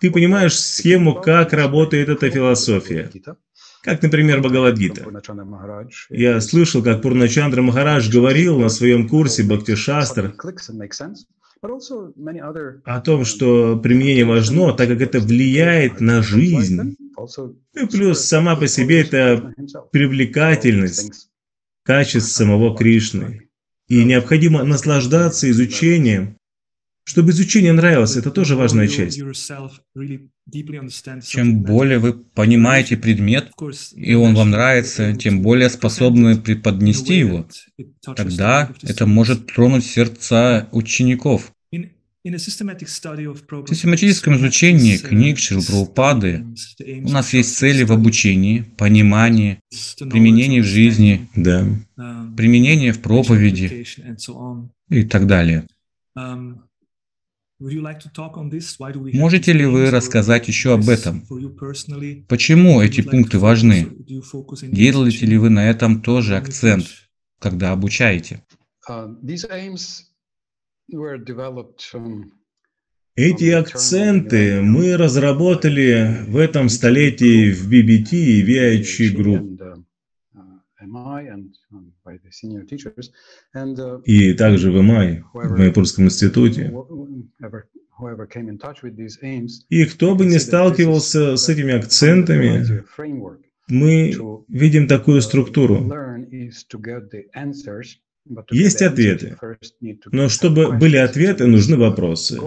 Ты 0.00 0.10
понимаешь 0.10 0.58
схему, 0.58 1.14
как 1.20 1.52
работает 1.52 2.08
эта 2.08 2.30
философия. 2.30 3.10
Как, 3.82 4.02
например, 4.02 4.40
Бхагавадгита. 4.40 5.06
Я 6.10 6.40
слышал, 6.40 6.82
как 6.82 7.02
Пурначандра 7.02 7.62
Махарадж 7.62 8.10
говорил 8.10 8.58
на 8.58 8.68
своем 8.68 9.08
курсе 9.08 9.44
Бхакти 9.44 9.76
Шастр 9.76 10.34
о 12.84 13.00
том, 13.00 13.24
что 13.24 13.78
применение 13.78 14.24
важно, 14.24 14.72
так 14.72 14.88
как 14.88 15.00
это 15.00 15.20
влияет 15.20 16.00
на 16.00 16.22
жизнь. 16.22 16.96
И 17.74 17.86
плюс 17.86 18.20
сама 18.24 18.56
по 18.56 18.66
себе 18.66 19.02
это 19.02 19.54
привлекательность 19.90 21.30
качеств 21.84 22.32
самого 22.32 22.76
Кришны. 22.76 23.45
И 23.88 24.04
необходимо 24.04 24.64
наслаждаться 24.64 25.48
изучением. 25.50 26.36
Чтобы 27.08 27.30
изучение 27.30 27.72
нравилось, 27.72 28.16
это 28.16 28.32
тоже 28.32 28.56
важная 28.56 28.88
часть. 28.88 29.16
Чем 31.22 31.62
более 31.62 31.98
вы 32.00 32.12
понимаете 32.14 32.96
предмет, 32.96 33.52
и 33.94 34.14
он 34.14 34.34
вам 34.34 34.50
нравится, 34.50 35.14
тем 35.14 35.40
более 35.40 35.70
способны 35.70 36.36
преподнести 36.36 37.18
его. 37.18 37.46
Тогда 38.16 38.72
это 38.82 39.06
может 39.06 39.46
тронуть 39.46 39.86
сердца 39.86 40.68
учеников. 40.72 41.52
В 43.72 43.74
систематическом 43.74 44.36
изучении 44.36 44.96
книг 44.96 45.38
Шрил 45.38 45.62
Прабхупады 45.64 46.44
у 47.04 47.08
нас 47.08 47.32
есть 47.32 47.56
цели 47.56 47.84
в 47.84 47.92
обучении, 47.92 48.62
понимании, 48.76 49.60
применении 49.98 50.60
в 50.60 50.64
жизни, 50.64 51.28
да. 51.36 51.64
применение 52.36 52.92
в 52.92 53.00
проповеди 53.00 53.86
и 54.88 55.04
так 55.04 55.26
далее. 55.26 55.68
Можете 57.58 59.52
ли 59.52 59.64
вы 59.64 59.90
рассказать 59.90 60.48
еще 60.48 60.74
об 60.74 60.88
этом? 60.88 61.22
Почему 62.28 62.80
эти 62.82 63.00
пункты 63.02 63.38
важны? 63.38 63.88
Делаете 64.62 65.26
ли 65.26 65.38
вы 65.38 65.50
на 65.50 65.70
этом 65.70 66.02
тоже 66.02 66.36
акцент, 66.36 66.86
когда 67.38 67.72
обучаете? 67.72 68.42
Эти 73.16 73.50
акценты 73.50 74.60
мы 74.60 74.96
разработали 74.96 76.24
в 76.28 76.36
этом 76.36 76.68
столетии 76.68 77.50
в 77.50 77.68
BBT 77.68 78.10
и 78.12 78.44
VIH 78.44 79.16
Group. 79.16 79.84
И 84.04 84.34
также 84.34 84.70
в 84.70 84.82
МАИ, 84.82 85.22
в 85.32 85.58
Майпурском 85.58 86.04
институте. 86.04 86.72
И 89.70 89.84
кто 89.86 90.14
бы 90.14 90.26
не 90.26 90.38
сталкивался 90.38 91.36
с 91.36 91.48
этими 91.48 91.74
акцентами, 91.74 92.84
мы 93.68 94.14
видим 94.48 94.86
такую 94.86 95.22
структуру. 95.22 95.90
Есть 98.50 98.82
ответы, 98.82 99.36
но 100.12 100.28
чтобы 100.28 100.72
были 100.72 100.96
ответы, 100.96 101.46
нужны 101.46 101.76
вопросы. 101.76 102.40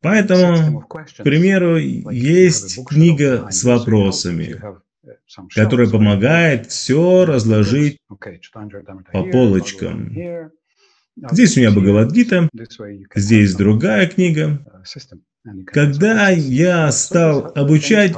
Поэтому, 0.00 0.80
к 0.82 1.22
примеру, 1.24 1.76
есть 1.76 2.84
книга 2.86 3.48
с 3.50 3.64
вопросами, 3.64 4.60
которая 5.54 5.88
помогает 5.90 6.66
все 6.66 7.24
разложить 7.24 7.98
по 9.12 9.24
полочкам. 9.24 10.12
Здесь 11.30 11.56
у 11.56 11.60
меня 11.60 11.72
Бхагавадгита, 11.72 12.48
здесь 13.14 13.54
другая 13.54 14.06
книга. 14.06 14.64
Когда 15.66 16.28
я 16.30 16.92
стал 16.92 17.52
обучать, 17.56 18.14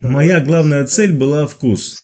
моя 0.00 0.42
главная 0.42 0.86
цель 0.86 1.14
была 1.16 1.46
вкус. 1.46 2.02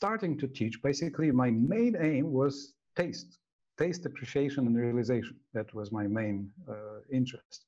Taste 2.96 4.06
appreciation 4.06 4.66
and 4.66 4.76
realization. 4.76 5.36
That 5.52 5.72
was 5.74 5.92
my 5.92 6.06
main 6.06 6.50
uh, 6.68 7.00
interest. 7.10 7.66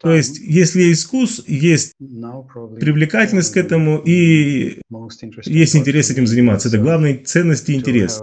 То 0.00 0.12
есть, 0.12 0.40
если 0.40 0.82
есть 0.82 1.04
вкус, 1.04 1.44
есть 1.46 1.94
привлекательность 1.96 3.54
к 3.54 3.56
этому 3.56 3.98
и 3.98 4.82
есть 5.44 5.76
интерес 5.76 6.10
этим 6.10 6.26
заниматься. 6.26 6.68
Это 6.68 6.78
главная 6.78 7.24
ценность 7.24 7.68
и 7.70 7.74
интерес. 7.74 8.20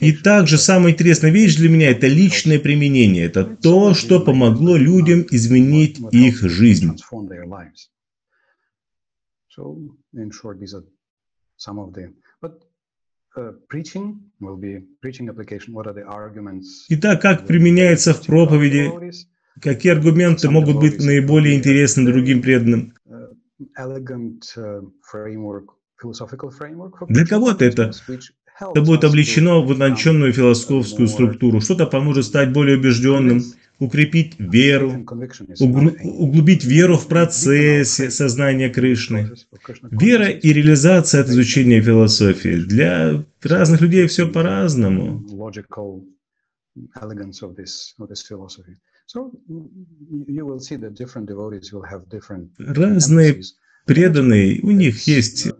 И 0.00 0.12
также 0.12 0.58
самая 0.58 0.92
интересная 0.92 1.30
вещь 1.30 1.56
для 1.56 1.70
меня– 1.70 1.90
это 1.90 2.06
личное 2.06 2.58
применение. 2.60 3.24
Это 3.24 3.44
то, 3.44 3.94
что 3.94 4.20
помогло 4.20 4.76
людям 4.76 5.26
изменить 5.30 5.98
их 6.12 6.42
жизнь. 6.42 6.96
Итак, 16.88 17.20
как 17.20 17.46
применяется 17.46 18.14
в 18.14 18.24
проповеди 18.24 18.90
Какие 19.60 19.92
аргументы 19.92 20.50
могут 20.50 20.80
быть 20.80 20.98
наиболее 20.98 21.56
интересны 21.56 22.04
другим 22.10 22.42
преданным? 22.42 22.92
Для 27.08 27.26
кого-то 27.26 27.64
это 27.64 27.92
это 28.60 28.82
будет 28.82 29.04
облечено 29.04 29.60
в 29.60 29.70
утонченную 29.70 30.32
философскую 30.32 31.08
структуру. 31.08 31.60
Что-то 31.60 31.86
поможет 31.86 32.24
стать 32.24 32.52
более 32.52 32.78
убежденным, 32.78 33.42
укрепить 33.78 34.34
веру, 34.38 35.04
углубить 35.60 36.64
веру 36.64 36.96
в 36.96 37.08
процессе 37.08 38.10
сознания 38.10 38.70
Кришны. 38.70 39.32
Вера 39.90 40.28
и 40.28 40.52
реализация 40.52 41.22
от 41.22 41.28
изучения 41.28 41.80
философии. 41.80 42.56
Для 42.56 43.24
разных 43.42 43.80
людей 43.80 44.06
все 44.06 44.28
по-разному. 44.28 45.24
Разные 52.58 53.40
преданные, 53.86 54.60
у 54.62 54.70
них 54.70 55.06
есть 55.06 55.52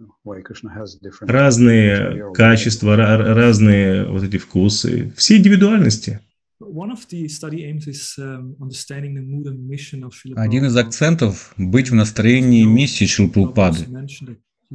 разные 1.21 2.33
качества, 2.33 2.97
разные 2.97 4.07
вот 4.07 4.23
эти 4.23 4.39
вкусы, 4.39 5.13
все 5.17 5.37
индивидуальности. 5.37 6.21
Один 10.37 10.65
из 10.65 10.77
акцентов– 10.77 11.55
быть 11.57 11.91
в 11.91 11.95
настроении 11.95 12.65
миссии 12.65 13.05
Шилпрупады. 13.05 13.87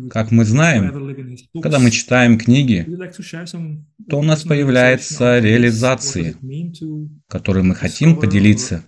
Как 0.10 0.32
мы 0.32 0.46
знаем, 0.46 1.46
когда 1.62 1.80
мы 1.80 1.92
читаем 1.92 2.38
книги, 2.38 2.88
то 4.10 4.20
у 4.20 4.24
нас 4.24 4.44
появляются 4.44 5.40
реализации, 5.40 6.38
которые 7.28 7.64
мы 7.64 7.76
хотим 7.76 8.18
поделиться. 8.18 8.84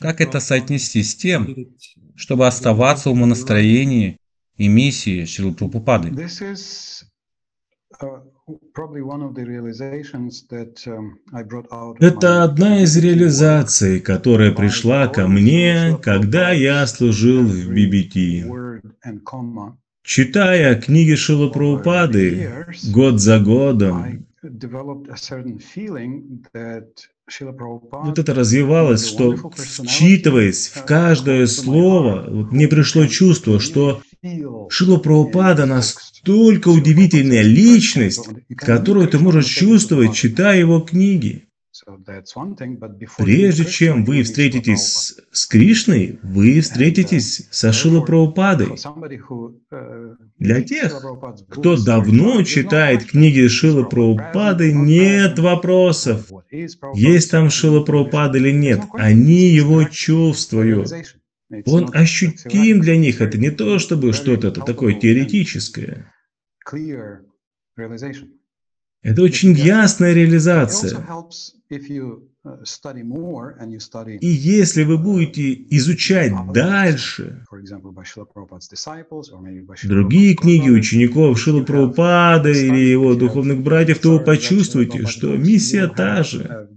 Как 0.00 0.20
это 0.20 0.40
соотнести 0.40 1.02
с 1.02 1.14
тем, 1.16 1.56
чтобы 2.16 2.46
оставаться 2.46 3.08
в 3.08 3.12
умонастроении 3.12 4.18
и 4.56 4.68
миссии 4.68 5.24
Шрилы 5.24 5.54
Прабхупады? 5.54 6.10
Это 12.00 12.42
одна 12.42 12.82
из 12.82 12.96
реализаций, 12.96 14.00
которая 14.00 14.50
пришла 14.50 15.06
ко 15.06 15.28
мне, 15.28 15.96
когда 16.02 16.50
я 16.50 16.84
служил 16.88 17.44
в 17.44 17.70
BBT. 17.70 18.82
Читая 20.02 20.74
книги 20.74 21.14
Шила 21.14 21.50
Прабхупады 21.50 22.66
год 22.92 23.20
за 23.20 23.38
годом, 23.38 24.26
вот 27.92 28.18
это 28.18 28.34
развивалось, 28.34 29.06
что 29.06 29.36
вчитываясь 29.54 30.66
в 30.68 30.84
каждое 30.84 31.46
слово, 31.46 32.26
вот 32.28 32.50
мне 32.50 32.66
пришло 32.66 33.06
чувство, 33.06 33.60
что 33.60 34.02
Шила 34.68 34.98
Прабхупада 34.98 35.66
настолько 35.66 36.68
удивительная 36.68 37.42
личность, 37.42 38.28
которую 38.56 39.08
ты 39.08 39.18
можешь 39.18 39.46
чувствовать, 39.46 40.14
читая 40.14 40.60
его 40.60 40.78
книги. 40.80 41.48
Прежде 43.18 43.64
чем 43.64 44.04
вы 44.04 44.22
встретитесь 44.22 45.16
с 45.32 45.46
Кришной, 45.46 46.20
вы 46.22 46.60
встретитесь 46.60 47.48
со 47.50 47.72
Шила 47.72 48.02
Прабхупадой. 48.02 48.68
Для 50.38 50.62
тех, 50.62 51.04
кто 51.48 51.76
давно 51.82 52.44
читает 52.44 53.06
книги 53.06 53.48
Шила 53.48 53.82
Прабхупады, 53.82 54.72
нет 54.72 55.40
вопросов, 55.40 56.30
есть 56.94 57.30
там 57.32 57.50
Шила 57.50 57.80
Прабхупада 57.82 58.38
или 58.38 58.52
нет. 58.52 58.82
Они 58.92 59.48
его 59.48 59.82
чувствуют. 59.82 60.92
Он 61.66 61.90
ощутим 61.92 62.80
для 62.80 62.96
них. 62.96 63.20
Это 63.20 63.38
не 63.38 63.50
то, 63.50 63.78
чтобы 63.78 64.12
что-то 64.12 64.50
такое 64.50 64.94
теоретическое. 64.94 66.12
Это 69.02 69.22
очень 69.22 69.52
ясная 69.52 70.14
реализация. 70.14 70.98
Uh, 71.00 72.20
И 74.20 74.26
если 74.26 74.84
вы 74.84 74.98
будете 74.98 75.52
изучать 75.76 76.32
дальше 76.52 77.44
другие 79.82 80.34
книги 80.34 80.68
учеников 80.68 81.44
Прабхупада 81.44 82.50
или 82.50 82.78
его 82.78 83.14
духовных 83.14 83.62
братьев, 83.62 83.98
то 83.98 84.18
вы 84.18 84.24
почувствуете, 84.24 85.06
что 85.06 85.36
миссия 85.36 85.88
та 85.88 86.22
же. 86.22 86.68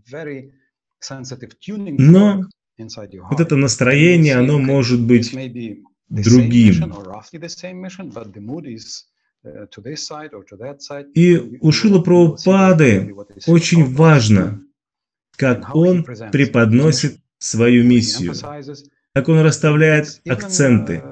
Но 1.98 2.46
вот 2.78 3.40
это 3.40 3.56
настроение, 3.56 4.36
оно 4.36 4.60
может 4.60 5.02
быть 5.02 5.32
другим. 6.10 6.94
И 11.14 11.58
у 11.62 11.72
Шила 11.72 12.02
Прабхупады 12.02 13.16
очень 13.48 13.86
важно, 13.94 14.62
как 15.36 15.76
он 15.76 16.04
преподносит 16.04 17.20
свою 17.38 17.84
миссию, 17.84 18.34
как 19.14 19.30
он 19.30 19.40
расставляет 19.40 20.22
акценты. 20.28 21.04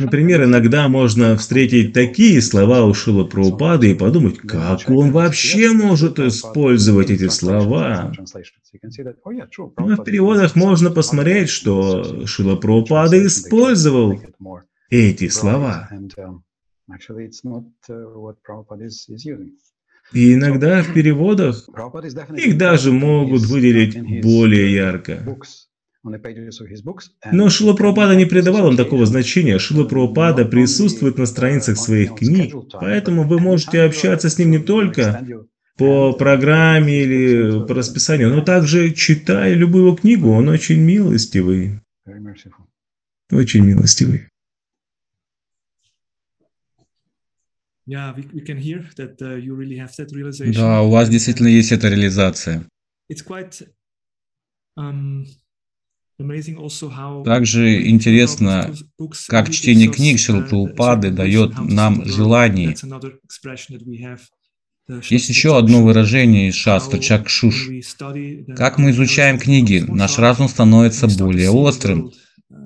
Например, 0.00 0.44
иногда 0.44 0.88
можно 0.88 1.36
встретить 1.36 1.92
такие 1.92 2.42
слова 2.42 2.84
у 2.84 2.94
Шила 2.94 3.24
Прабхупады 3.24 3.92
и 3.92 3.94
подумать, 3.94 4.38
как 4.38 4.88
он 4.88 5.12
вообще 5.12 5.70
может 5.72 6.18
использовать 6.18 7.10
эти 7.10 7.28
слова. 7.28 8.12
Но 9.76 9.96
в 9.96 10.04
переводах 10.04 10.56
можно 10.56 10.90
посмотреть, 10.90 11.48
что 11.48 12.26
Шила 12.26 12.56
Прабхупада 12.56 13.24
использовал 13.24 14.20
эти 14.90 15.28
слова. 15.28 15.88
И 20.12 20.34
иногда 20.34 20.82
в 20.82 20.94
переводах 20.94 21.68
их 22.36 22.56
даже 22.56 22.92
могут 22.92 23.42
выделить 23.42 24.22
более 24.22 24.72
ярко. 24.72 25.22
Но 27.32 27.48
Шила 27.50 27.74
Прабхупада 27.74 28.16
не 28.16 28.24
придавал 28.24 28.70
им 28.70 28.76
такого 28.76 29.06
значения. 29.06 29.58
Шила 29.58 29.84
Прабхупада 29.84 30.44
присутствует 30.44 31.18
на 31.18 31.26
страницах 31.26 31.76
своих 31.76 32.14
книг, 32.14 32.54
поэтому 32.72 33.26
вы 33.26 33.40
можете 33.40 33.82
общаться 33.82 34.28
с 34.28 34.38
ним 34.38 34.50
не 34.50 34.58
только 34.58 35.24
по 35.76 36.12
программе 36.12 37.02
или 37.02 37.64
по 37.66 37.74
расписанию, 37.74 38.30
но 38.30 38.42
также 38.42 38.92
читая 38.92 39.54
любую 39.54 39.86
его 39.86 39.96
книгу, 39.96 40.30
он 40.30 40.48
очень 40.48 40.80
милостивый. 40.80 41.80
Очень 43.30 43.64
милостивый. 43.64 44.28
Uh, 47.86 48.12
да, 50.54 50.82
у 50.82 50.90
вас 50.90 51.08
действительно 51.08 51.48
есть 51.48 51.72
эта 51.72 51.88
реализация. 51.88 52.66
Также 57.24 57.88
интересно, 57.88 58.74
как 59.28 59.50
чтение 59.50 59.88
книг 59.88 60.18
Шилпрупады 60.18 61.10
дает 61.10 61.58
нам 61.58 62.04
желание. 62.04 62.74
Есть 65.10 65.28
еще 65.28 65.58
одно 65.58 65.84
выражение 65.84 66.48
из 66.48 66.54
шастра 66.54 66.98
Чакшуш. 66.98 67.68
Как 68.56 68.78
мы 68.78 68.90
изучаем 68.90 69.38
книги, 69.38 69.84
наш 69.86 70.18
разум 70.18 70.48
становится 70.48 71.06
более 71.06 71.50
острым, 71.50 72.10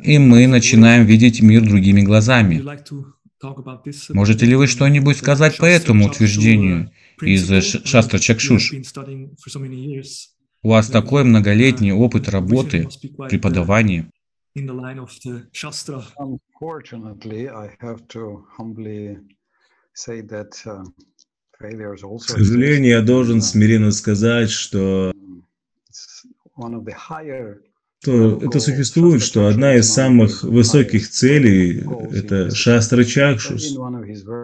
и 0.02 0.18
мы 0.18 0.46
начинаем 0.46 1.04
видеть 1.04 1.42
мир 1.42 1.62
другими 1.62 2.00
глазами. 2.00 2.64
Можете 4.10 4.46
ли 4.46 4.54
вы 4.54 4.68
что-нибудь 4.68 5.18
сказать 5.18 5.58
по 5.58 5.64
этому 5.64 6.06
утверждению? 6.06 6.92
из 7.22 7.48
Шастра 7.84 8.18
Чакшуш. 8.18 8.72
У 10.64 10.68
вас 10.68 10.88
такой 10.88 11.24
многолетний 11.24 11.90
опыт 11.90 12.28
работы, 12.28 12.88
преподавания. 13.28 14.08
К 14.54 14.60
сожалению, 22.20 22.90
я 22.90 23.02
должен 23.02 23.42
смиренно 23.42 23.90
сказать, 23.90 24.50
что 24.50 25.12
то 28.04 28.40
это 28.42 28.60
существует, 28.60 29.22
что 29.22 29.46
одна 29.46 29.76
из 29.76 29.92
самых 29.92 30.42
высоких 30.42 31.08
целей– 31.08 31.84
это 32.12 32.50
шастра 32.54 33.04
чакшус, 33.04 33.76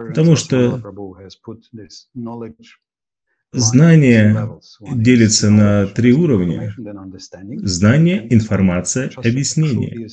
потому 0.07 0.35
что 0.35 0.81
Знание 3.51 4.59
делится 4.79 5.49
на 5.49 5.87
три 5.87 6.13
уровня. 6.13 6.75
Знание, 7.63 8.31
информация, 8.31 9.09
объяснение. 9.15 10.07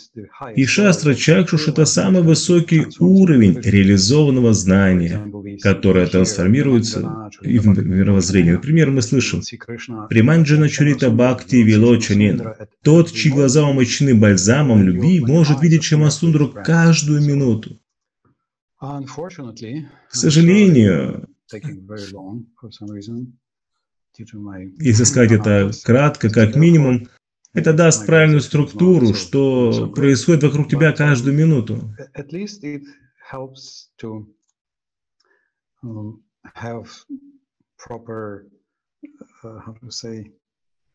И 0.55 0.65
шастра 0.65 1.15
чакшуш– 1.15 1.69
это 1.69 1.85
самый 1.85 2.23
высокий 2.23 2.87
уровень 2.99 3.61
реализованного 3.61 4.55
знания, 4.55 5.31
которое 5.61 6.07
трансформируется 6.07 7.31
в 7.43 7.67
мировоззрение. 7.79 8.55
Например, 8.55 8.91
мы 8.91 9.03
слышим 9.03 9.43
«Приманджана 10.09 10.71
чурита 10.71 11.11
бхакти 11.11 11.57
вилочанин»– 11.57 12.43
тот, 12.83 13.13
чьи 13.13 13.31
глаза 13.31 13.67
умочены 13.67 14.15
бальзамом 14.15 14.83
любви, 14.83 15.21
может 15.21 15.63
видеть 15.63 15.85
Шамасундру 15.85 16.55
каждую 16.65 17.21
минуту. 17.21 17.79
К 18.81 20.15
сожалению, 20.15 21.29
если 24.79 25.05
сказать 25.05 25.33
это 25.33 25.71
кратко, 25.85 26.31
как 26.31 26.57
минимум, 26.57 27.09
это 27.53 27.73
даст 27.73 28.07
правильную 28.07 28.41
структуру, 28.41 29.15
что 29.15 29.91
происходит 29.95 30.43
вокруг 30.45 30.69
тебя 30.69 30.93
каждую 30.93 31.35
минуту. 31.35 31.91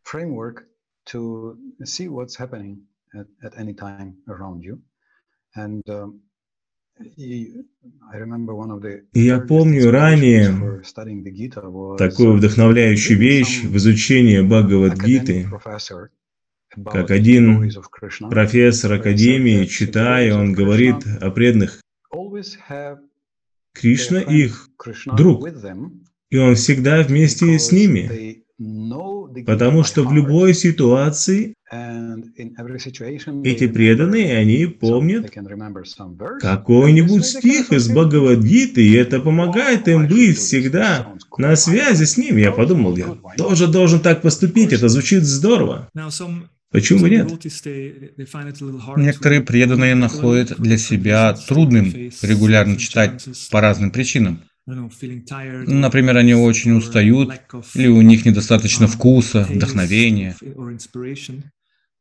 framework 0.04 0.66
to 1.06 1.58
see 1.84 2.08
what's 2.08 2.36
happening 2.36 2.82
at, 3.14 3.28
at 3.44 3.58
any 3.58 3.74
time 3.74 4.18
around 4.28 4.64
you. 4.64 4.82
And 5.56 5.88
um, 5.90 6.22
и 9.14 9.22
я 9.22 9.40
помню 9.40 9.92
ранее 9.92 10.82
такую 11.98 12.34
вдохновляющую 12.34 13.18
вещь 13.18 13.64
в 13.64 13.78
изучении 13.78 14.42
Бхагавадгиты, 14.42 15.50
как 16.86 17.12
один 17.12 17.72
профессор 18.30 18.94
академии, 18.94 19.66
читая, 19.66 20.36
он 20.36 20.54
говорит 20.54 21.06
о 21.20 21.32
преданных. 21.32 21.82
Кришна 23.74 24.20
их 24.22 24.70
друг, 25.18 25.48
и 26.30 26.38
он 26.38 26.56
всегда 26.56 27.04
вместе 27.04 27.58
с 27.58 27.72
ними, 27.72 28.44
потому 29.46 29.84
что 29.84 30.04
в 30.04 30.14
любой 30.14 30.54
ситуации 30.54 31.54
эти 32.36 33.68
преданные, 33.68 34.38
они 34.38 34.66
помнят 34.66 35.32
какой-нибудь 36.40 37.26
стих 37.26 37.72
из 37.72 37.90
Бхагавадгиты, 37.90 38.86
и 38.86 38.94
это 38.94 39.20
помогает 39.20 39.88
им 39.88 40.08
быть 40.08 40.38
всегда 40.38 41.14
на 41.38 41.56
связи 41.56 42.04
с 42.04 42.18
ним. 42.18 42.38
Я 42.38 42.52
подумал, 42.52 42.96
я 42.98 43.18
тоже 43.38 43.68
должен 43.68 44.00
так 44.00 44.22
поступить, 44.22 44.74
это 44.74 44.90
звучит 44.90 45.24
здорово. 45.24 45.90
Почему 46.72 47.06
нет? 47.08 47.30
Некоторые 48.98 49.42
преданные 49.42 49.96
находят 49.96 50.56
для 50.58 50.78
себя 50.78 51.34
трудным 51.34 51.86
регулярно 52.22 52.78
читать 52.78 53.28
по 53.52 53.60
разным 53.60 53.92
причинам. 53.92 54.42
Например, 54.66 56.18
они 56.18 56.34
очень 56.34 56.72
устают, 56.72 57.42
или 57.76 57.88
у 57.88 58.02
них 58.02 58.26
недостаточно 58.26 58.88
вкуса, 58.88 59.46
вдохновения. 59.50 60.36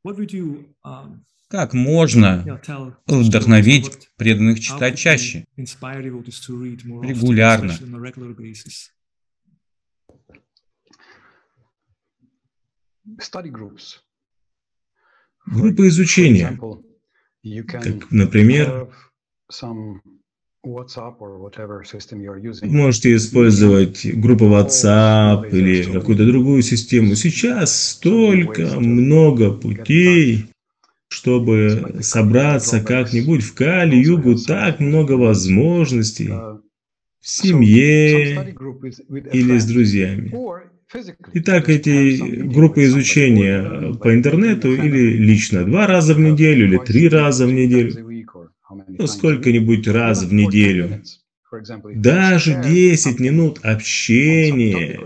Um, 0.05 1.25
как 1.49 1.75
можно 1.75 2.61
вдохновить 3.07 4.09
преданных 4.17 4.61
читать 4.61 4.97
чаще, 4.97 5.47
регулярно? 7.03 7.75
Группы 15.47 15.89
изучения, 15.89 16.59
как, 17.67 18.11
например, 18.13 18.95
Можете 22.63 23.17
использовать 23.17 24.05
группу 24.05 24.45
WhatsApp 24.45 25.49
или 25.51 25.85
какую-то 25.85 26.27
другую 26.27 26.61
систему. 26.61 27.15
Сейчас 27.15 27.93
столько 27.93 28.79
много 28.79 29.53
путей, 29.53 30.49
чтобы 31.09 32.01
собраться 32.03 32.81
как-нибудь 32.83 33.43
в 33.43 33.55
Кали-Югу, 33.55 34.37
так 34.37 34.81
много 34.81 35.13
возможностей 35.13 36.29
uh, 36.29 36.61
в 37.21 37.29
семье 37.29 38.55
или 39.33 39.59
с 39.59 39.65
друзьями. 39.65 40.31
Итак, 41.35 41.71
эти 41.71 42.43
группы 42.43 42.85
изучения 42.85 43.95
по 43.95 44.13
интернету 44.13 44.73
или 44.75 45.17
лично 45.17 45.65
два 45.65 45.87
раза 45.87 46.15
в 46.15 46.21
неделю 46.21 46.67
или 46.67 46.79
три 46.79 47.09
раза 47.09 47.47
в 47.47 47.53
неделю 47.53 48.10
ну, 49.01 49.07
сколько-нибудь 49.07 49.89
раз 49.89 50.23
в 50.23 50.33
неделю. 50.33 51.03
Даже 51.95 52.63
10 52.63 53.19
минут 53.19 53.59
общения, 53.65 55.01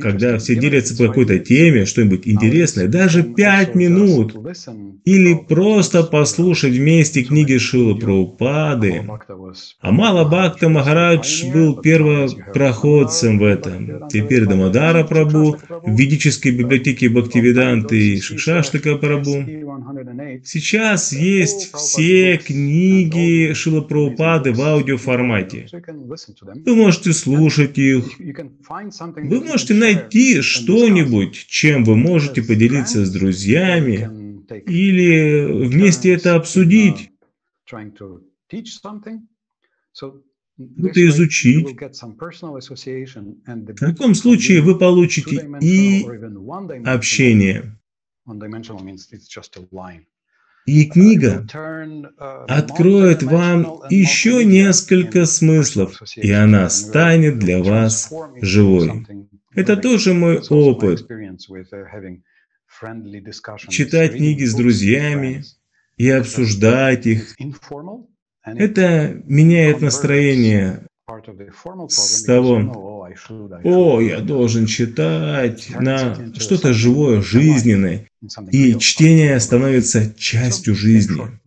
когда 0.00 0.38
все 0.38 0.56
делятся 0.56 0.96
по 0.96 1.08
какой-то 1.08 1.38
теме, 1.38 1.84
что-нибудь 1.84 2.26
интересное, 2.26 2.88
даже 2.88 3.22
5 3.22 3.74
минут, 3.74 4.34
или 5.04 5.34
просто 5.34 6.02
послушать 6.02 6.72
вместе 6.72 7.22
книги 7.22 7.58
Шила 7.58 7.94
Прабхупады. 7.94 9.04
Амала 9.80 10.24
Бхакта 10.24 10.70
Махарадж 10.70 11.44
был 11.52 11.76
первопроходцем 11.80 13.38
в 13.38 13.44
этом. 13.44 14.08
Теперь 14.08 14.46
Дамадара 14.46 15.04
Прабу 15.04 15.58
в 15.68 15.98
ведической 15.98 16.52
библиотеке 16.52 17.10
Бхактивиданты 17.10 18.14
и 18.14 18.20
Шикшаштака 18.20 18.96
Прабу. 18.96 19.44
Сейчас 20.44 21.12
есть 21.12 21.74
все 21.74 22.38
книги 22.38 23.52
Шила 23.52 23.82
Прабхупады 23.82 24.52
в 24.52 24.60
аудиоформате. 24.62 25.66
Вы 25.92 26.76
можете 26.76 27.12
слушать 27.12 27.78
их. 27.78 28.18
Вы 28.18 29.44
можете 29.44 29.74
найти 29.74 30.40
что-нибудь, 30.40 31.34
чем 31.34 31.84
вы 31.84 31.96
можете 31.96 32.42
поделиться 32.42 33.04
с 33.04 33.10
друзьями 33.10 34.42
или 34.66 35.66
вместе 35.66 36.12
это 36.12 36.34
обсудить. 36.34 37.10
Это 40.76 41.08
изучить. 41.08 41.68
В 41.68 41.76
таком 43.76 44.14
случае 44.14 44.60
вы 44.60 44.78
получите 44.78 45.48
и 45.60 46.04
общение. 46.84 47.78
И 50.66 50.84
книга 50.86 51.46
откроет 52.48 53.22
вам 53.22 53.82
еще 53.88 54.44
несколько 54.44 55.24
смыслов, 55.26 56.00
и 56.16 56.30
она 56.30 56.68
станет 56.70 57.38
для 57.38 57.62
вас 57.62 58.12
живой. 58.40 59.06
Это 59.54 59.76
тоже 59.76 60.14
мой 60.14 60.40
опыт. 60.48 61.06
Читать 63.68 64.16
книги 64.16 64.44
с 64.44 64.54
друзьями 64.54 65.44
и 65.96 66.08
обсуждать 66.10 67.06
их. 67.06 67.36
Это 68.44 69.22
меняет 69.26 69.80
настроение 69.80 70.86
с 71.88 72.22
того, 72.22 72.89
о, 73.64 74.00
я 74.00 74.20
должен 74.20 74.66
читать 74.66 75.70
на 75.70 76.32
что-то 76.34 76.72
живое, 76.72 77.22
жизненное, 77.22 78.08
и 78.50 78.78
чтение 78.78 79.38
становится 79.40 80.14
частью 80.14 80.74
жизни. 80.74 81.40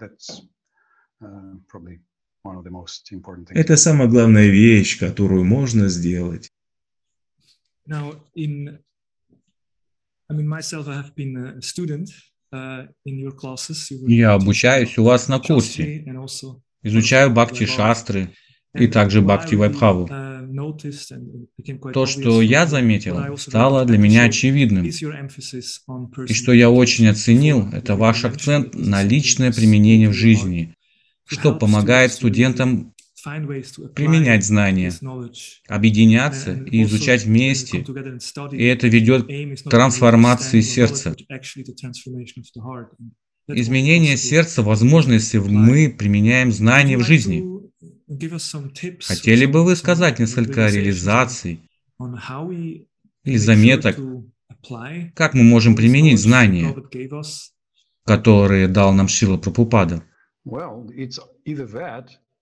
Это 3.49 3.77
самая 3.77 4.07
главная 4.07 4.47
вещь, 4.47 4.99
которую 4.99 5.45
можно 5.45 5.87
сделать. 5.87 6.51
Я 14.07 14.33
обучаюсь 14.33 14.97
у 14.97 15.03
вас 15.03 15.27
на 15.27 15.39
курсе, 15.39 16.05
изучаю 16.83 17.31
бхакти 17.31 17.65
шастры 17.65 18.33
и 18.73 18.87
также 18.87 19.21
бхакти 19.21 19.55
вайбхаву. 19.55 20.09
То, 21.93 22.05
что 22.05 22.41
я 22.41 22.65
заметил, 22.65 23.37
стало 23.37 23.85
для 23.85 23.97
меня 23.97 24.23
очевидным. 24.23 24.85
И 24.85 26.33
что 26.33 26.53
я 26.53 26.69
очень 26.69 27.07
оценил, 27.07 27.67
это 27.71 27.95
ваш 27.95 28.25
акцент 28.25 28.75
на 28.75 29.03
личное 29.03 29.51
применение 29.51 30.09
в 30.09 30.13
жизни, 30.13 30.75
что 31.25 31.53
помогает 31.53 32.11
студентам 32.11 32.93
применять 33.23 34.43
знания, 34.45 34.91
объединяться 35.67 36.53
и 36.53 36.83
изучать 36.83 37.25
вместе, 37.25 37.85
и 38.51 38.63
это 38.65 38.87
ведет 38.87 39.27
к 39.27 39.69
трансформации 39.69 40.61
сердца. 40.61 41.15
Изменение 43.47 44.17
сердца 44.17 44.61
возможно, 44.61 45.13
если 45.13 45.37
мы 45.37 45.89
применяем 45.89 46.51
знания 46.51 46.97
в 46.97 47.03
жизни. 47.03 47.52
Хотели 49.05 49.45
бы 49.45 49.63
вы 49.63 49.75
сказать 49.75 50.19
несколько 50.19 50.67
реализаций 50.67 51.59
или 53.23 53.37
заметок, 53.37 53.97
как 55.15 55.33
мы 55.33 55.43
можем 55.43 55.75
применить 55.75 56.19
знания, 56.19 56.75
которые 58.05 58.67
дал 58.67 58.93
нам 58.93 59.07
Шила 59.07 59.37
Прабхупада? 59.37 60.03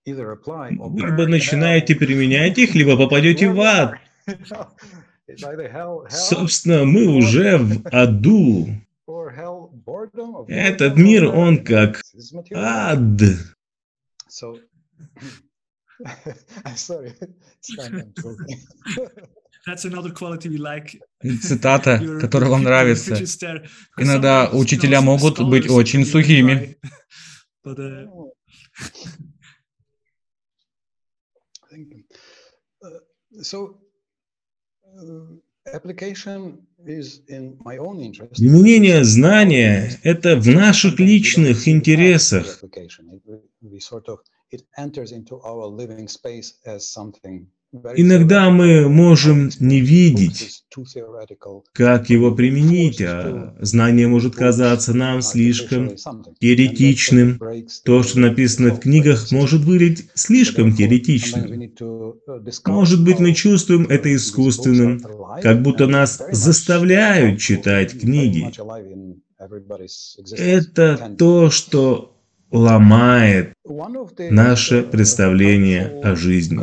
Либо 0.04 1.26
начинаете 1.26 1.94
применять 1.94 2.58
их, 2.58 2.74
либо 2.74 2.96
попадете 2.96 3.50
в 3.50 3.60
ад. 3.60 3.94
Собственно, 6.10 6.84
мы 6.84 7.06
уже 7.06 7.58
в 7.58 7.86
аду. 7.86 8.68
Этот 10.48 10.96
мир, 10.96 11.26
он 11.26 11.64
как 11.64 12.02
ад. 12.52 12.98
Цитата, 21.42 22.18
которая 22.20 22.50
вам 22.50 22.64
нравится. 22.64 23.14
Иногда 23.96 24.50
учителя 24.50 25.00
могут 25.00 25.40
быть 25.40 25.70
очень 25.70 26.04
сухими. 26.04 26.76
Применение 38.36 39.04
знания– 39.04 40.00
это 40.02 40.36
в 40.36 40.48
наших 40.48 40.98
личных 40.98 41.68
интересах. 41.68 42.60
Иногда 47.96 48.50
мы 48.50 48.86
можем 48.86 49.50
не 49.60 49.80
видеть, 49.80 50.62
как 51.72 52.10
его 52.10 52.34
применить, 52.34 53.00
а 53.00 53.56
знание 53.60 54.08
может 54.08 54.34
казаться 54.34 54.92
нам 54.92 55.22
слишком 55.22 55.96
теоретичным. 56.38 57.40
То, 57.84 58.02
что 58.02 58.18
написано 58.20 58.74
в 58.74 58.80
книгах, 58.80 59.32
может 59.32 59.62
выглядеть 59.62 60.10
слишком 60.12 60.76
теоретичным. 60.76 61.72
Может 62.66 63.02
быть, 63.02 63.18
мы 63.18 63.32
чувствуем 63.32 63.86
это 63.86 64.14
искусственным, 64.14 65.00
как 65.40 65.62
будто 65.62 65.86
нас 65.86 66.22
заставляют 66.30 67.40
читать 67.40 67.98
книги. 67.98 68.52
Это 70.36 71.14
то, 71.18 71.48
что 71.48 72.21
ломает 72.52 73.54
наше 74.30 74.82
представление 74.82 76.00
о 76.02 76.14
жизни. 76.14 76.60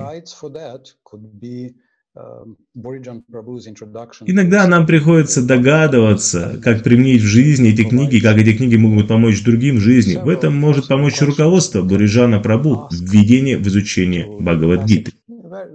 Иногда 4.26 4.68
нам 4.68 4.86
приходится 4.86 5.46
догадываться, 5.46 6.60
как 6.64 6.84
применить 6.84 7.22
в 7.22 7.26
жизни 7.26 7.70
эти 7.70 7.84
книги, 7.84 8.20
как 8.20 8.38
эти 8.38 8.58
книги 8.58 8.76
могут 8.76 9.08
помочь 9.08 9.44
другим 9.44 9.78
в 9.78 9.82
жизни. 9.82 10.16
В 10.16 10.28
этом 10.28 10.56
может 10.56 10.88
помочь 10.88 11.22
руководство 11.22 11.82
Буриджана 11.82 12.40
Прабу, 12.40 12.88
введение 12.92 13.58
в 13.58 13.68
изучение 13.68 14.26
Бхагавадгиты. 14.28 15.14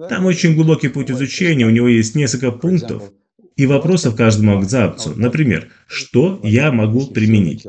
Там 0.09 0.27
очень 0.27 0.55
глубокий 0.55 0.88
путь 0.88 1.11
изучения, 1.11 1.66
у 1.66 1.70
него 1.70 1.88
есть 1.88 2.14
несколько 2.14 2.53
пунктов, 2.53 3.11
и 3.57 3.67
вопросов 3.67 4.17
каждому 4.17 4.57
абзацу. 4.57 5.12
Например, 5.17 5.71
что 5.87 6.40
я 6.43 6.73
могу 6.73 7.07
применить? 7.07 7.67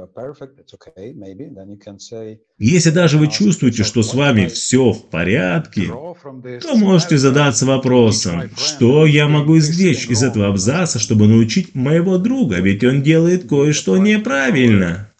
Если 2.58 2.89
даже 2.89 3.17
вы 3.17 3.28
чувствуете, 3.28 3.84
что 3.84 4.02
с 4.02 4.13
вами 4.13 4.48
все 4.48 4.91
в 4.91 5.10
порядке, 5.10 5.88
то 5.88 6.76
можете 6.76 7.17
задаться 7.17 7.65
вопросом, 7.65 8.50
что 8.58 9.06
я 9.06 9.28
могу 9.28 9.58
извлечь 9.58 10.08
из 10.08 10.24
этого 10.24 10.48
абзаца, 10.48 11.00
чтобы 11.00 11.28
научить 11.28 11.76
моего 11.76 12.17
друга, 12.17 12.60
ведь 12.60 12.84
он 12.84 13.04
делает 13.04 13.48
кое-что 13.48 13.98
неправильно. 13.98 15.12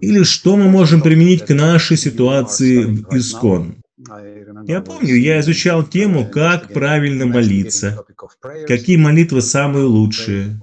Или 0.00 0.22
что 0.24 0.56
мы 0.56 0.68
можем 0.68 1.00
применить 1.00 1.44
к 1.44 1.54
нашей 1.54 1.96
ситуации 1.96 2.84
в 2.84 3.16
Искон? 3.16 3.82
Я 3.98 4.82
помню, 4.82 5.14
я 5.14 5.40
изучал 5.40 5.82
тему, 5.82 6.28
как 6.28 6.72
правильно 6.72 7.24
молиться, 7.24 8.04
какие 8.66 8.96
молитвы 8.96 9.40
самые 9.40 9.86
лучшие. 9.86 10.58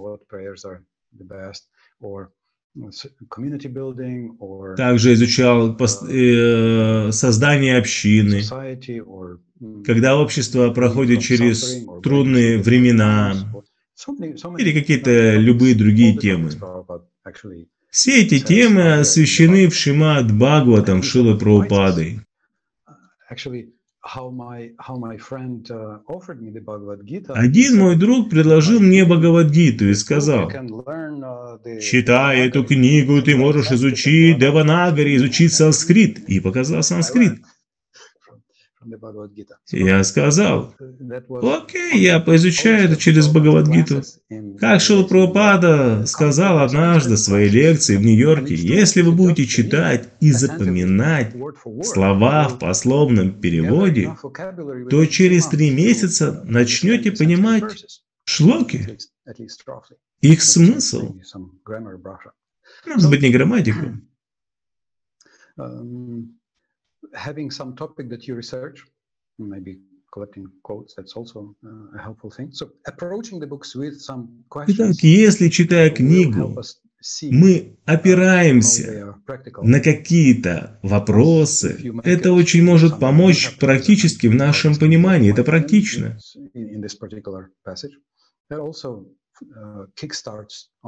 Также 4.77 5.13
изучал 5.13 5.77
э, 5.77 7.11
создание 7.11 7.77
общины, 7.77 8.41
когда 9.83 10.17
общество 10.17 10.69
проходит 10.71 11.21
через 11.21 11.85
трудные 12.01 12.59
времена 12.59 13.33
или 14.57 14.73
какие-то 14.79 15.35
любые 15.37 15.75
другие 15.75 16.17
темы. 16.17 16.49
Все 17.89 18.23
эти 18.23 18.39
темы 18.39 18.99
освещены 18.99 19.69
в 19.69 19.75
Шимат 19.75 20.31
Бхагаватам 20.31 21.03
Шилы 21.03 21.37
Прабхупадой. 21.37 22.21
Один 27.33 27.79
мой 27.79 27.95
друг 27.95 28.29
предложил 28.29 28.81
мне 28.81 29.05
Бхагавадгиту 29.05 29.85
и 29.85 29.93
сказал, 29.93 30.49
uh, 30.49 31.79
читая 31.79 32.47
эту 32.47 32.65
книгу, 32.65 33.21
ты 33.21 33.37
можешь 33.37 33.71
изучить 33.71 34.39
Деванагари, 34.39 35.15
изучить 35.15 35.53
санскрит. 35.53 36.19
И 36.27 36.41
показал 36.41 36.83
санскрит. 36.83 37.39
Я 39.71 40.03
сказал, 40.03 40.75
окей, 41.29 42.01
я 42.01 42.19
поизучаю 42.19 42.85
это 42.85 42.95
через 42.95 43.27
Бхагавадгиту. 43.27 44.01
Как 44.59 44.81
Прабхупада 44.83 46.05
сказал 46.05 46.59
однажды 46.59 47.15
в 47.15 47.19
своей 47.19 47.49
лекции 47.49 47.97
в 47.97 48.01
Нью-Йорке, 48.01 48.55
если 48.55 49.01
вы 49.01 49.11
будете 49.11 49.45
читать 49.45 50.09
и 50.19 50.31
запоминать 50.31 51.35
слова 51.83 52.47
в 52.47 52.59
пословном 52.59 53.39
переводе, 53.39 54.15
то 54.89 55.05
через 55.05 55.47
три 55.47 55.71
месяца 55.71 56.43
начнете 56.45 57.11
понимать 57.11 57.85
шлоки, 58.25 58.97
их 60.21 60.41
смысл. 60.41 61.15
Может 62.85 63.09
быть, 63.09 63.21
не 63.21 63.29
грамматику. 63.29 63.97
having 67.13 67.51
some 67.51 67.75
topic 67.75 68.09
that 68.09 68.27
you 68.27 68.35
research, 68.35 68.83
maybe 69.37 69.79
collecting 70.13 70.45
quotes, 70.63 70.93
that's 70.95 71.13
also 71.13 71.55
uh, 71.65 71.97
a 71.97 72.01
helpful 72.01 72.29
thing. 72.29 72.49
So 72.51 72.69
approaching 72.85 73.39
the 73.39 73.47
books 73.47 73.75
with 73.75 73.99
some 73.99 74.43
questions. 74.49 74.77
Итак, 74.77 75.03
если 75.03 75.49
читая 75.49 75.89
книгу, 75.89 76.55
мы 77.23 77.77
опираемся 77.85 79.17
на 79.61 79.79
какие-то 79.81 80.79
вопросы, 80.83 81.77
это 82.03 82.31
очень 82.31 82.63
может 82.63 82.99
помочь 82.99 83.57
практически 83.57 84.27
в 84.27 84.35
нашем 84.35 84.75
понимании, 84.75 85.31
это 85.31 85.43
практично. 85.43 86.17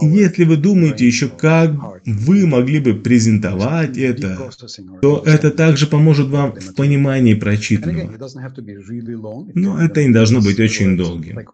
Если 0.01 0.43
вы 0.43 0.57
думаете 0.57 1.07
еще, 1.07 1.29
как 1.29 1.71
вы 2.05 2.45
могли 2.45 2.79
бы 2.79 2.93
презентовать 2.93 3.97
это, 3.97 4.51
то 5.01 5.23
это 5.25 5.51
также 5.51 5.87
поможет 5.87 6.27
вам 6.27 6.53
в 6.53 6.75
понимании 6.75 7.33
прочитанного. 7.33 8.17
Но 9.53 9.81
это 9.81 10.03
не 10.03 10.13
должно 10.13 10.41
быть 10.41 10.59
очень 10.59 10.97
долгим. 10.97 11.35
Так, 11.35 11.53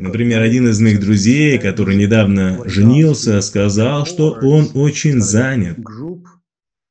например, 0.00 0.42
один 0.42 0.68
из 0.68 0.80
моих 0.80 1.00
друзей, 1.00 1.58
который 1.58 1.96
недавно 1.96 2.68
женился, 2.68 3.40
сказал, 3.40 4.06
что 4.06 4.32
он 4.42 4.70
очень 4.74 5.20
занят. 5.20 5.78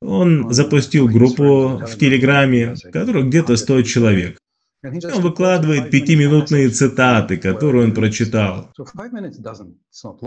Он 0.02 0.54
запустил 0.54 1.08
группу 1.08 1.80
в 1.80 1.98
Телеграме, 1.98 2.76
которая 2.92 3.24
где-то 3.24 3.56
100 3.56 3.82
человек. 3.84 4.38
Он 4.86 5.22
выкладывает 5.22 5.90
пятиминутные 5.90 6.70
цитаты, 6.70 7.38
которые 7.38 7.86
он 7.86 7.94
прочитал. 7.94 8.72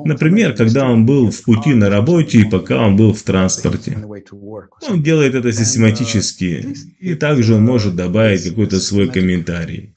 Например, 0.05 0.55
когда 0.57 0.91
он 0.91 1.07
был 1.07 1.31
в 1.31 1.43
пути 1.45 1.75
на 1.75 1.89
работе 1.89 2.41
и 2.41 2.51
пока 2.51 2.87
он 2.87 2.97
был 2.97 3.13
в 3.13 3.23
транспорте. 3.23 3.97
Он 4.89 5.03
делает 5.03 5.35
это 5.35 5.53
систематически, 5.53 6.75
и 6.99 7.15
также 7.15 7.55
он 7.55 7.65
может 7.65 7.95
добавить 7.95 8.49
какой-то 8.49 8.81
свой 8.81 9.09
комментарий. 9.09 9.95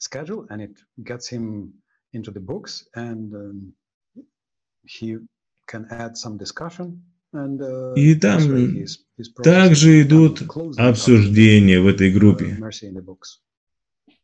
И 7.96 8.14
там 8.16 8.40
также 9.42 10.02
идут 10.02 10.42
обсуждения 10.76 11.80
в 11.80 11.86
этой 11.86 12.12
группе. 12.12 12.58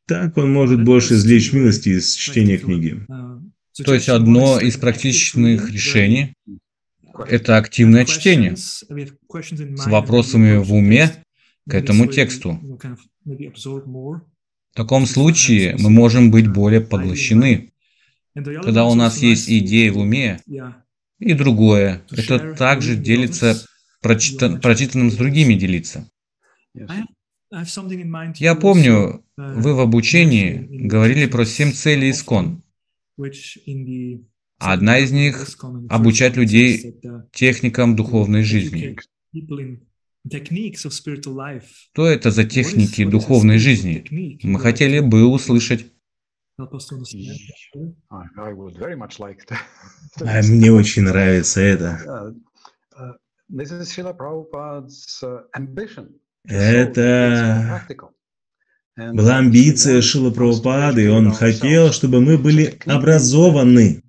Так 0.09 0.39
он 0.39 0.53
может 0.53 0.83
больше 0.83 1.15
извлечь 1.15 1.53
милости 1.53 1.91
из 1.91 2.15
чтения 2.15 2.57
книги. 2.57 3.07
То 3.85 3.95
есть 3.95 4.09
одно 4.09 4.59
из 4.59 4.79
практичных 4.79 5.71
решений– 5.71 6.35
это 7.29 7.59
активное 7.59 8.07
чтение 8.07 8.57
с 8.57 8.85
вопросами 9.87 10.57
в 10.57 10.73
уме 10.73 11.13
к 11.69 11.75
этому 11.75 12.07
тексту. 12.07 12.59
В 13.25 14.75
таком 14.75 15.07
случае 15.07 15.77
мы 15.79 15.91
можем 15.91 16.31
быть 16.31 16.49
более 16.49 16.81
поглощены. 16.81 17.73
Когда 18.35 18.87
у 18.87 18.95
нас 18.95 19.19
есть 19.23 19.51
идеи 19.51 19.91
в 19.91 19.99
уме, 19.99 20.41
и 21.19 21.35
другое, 21.35 22.03
это 22.11 22.55
также 22.55 22.97
делится 22.97 23.63
прочитан, 24.01 24.61
прочитанным 24.61 25.11
с 25.11 25.17
другими 25.17 25.55
делиться. 25.55 26.09
Я 27.51 28.55
помню, 28.55 29.25
вы 29.37 29.75
в 29.75 29.81
обучении 29.81 30.67
говорили 30.87 31.27
про 31.27 31.45
семь 31.45 31.73
целей 31.73 32.11
искон. 32.11 32.63
Одна 34.59 34.99
из 34.99 35.13
них– 35.13 35.47
обучать 35.89 36.37
людей 36.37 37.01
техникам 37.33 37.97
духовной 37.97 38.43
жизни. 38.43 38.97
Что 41.93 42.07
это 42.07 42.31
за 42.31 42.45
техники 42.45 43.05
духовной 43.05 43.59
жизни? 43.59 44.05
Мы 44.43 44.59
хотели 44.59 45.01
бы 45.01 45.27
услышать. 45.27 45.87
А 50.21 50.43
мне 50.43 50.73
очень 50.73 51.03
нравится 51.03 51.61
это. 51.61 52.35
Это 56.49 57.83
была 58.97 59.37
амбиция 59.39 60.01
Шила 60.01 60.31
Прабхупады, 60.31 61.05
и 61.05 61.09
он 61.09 61.31
хотел, 61.33 61.93
чтобы 61.93 62.21
мы 62.21 62.39
были 62.39 62.79
образованы. 62.87 64.03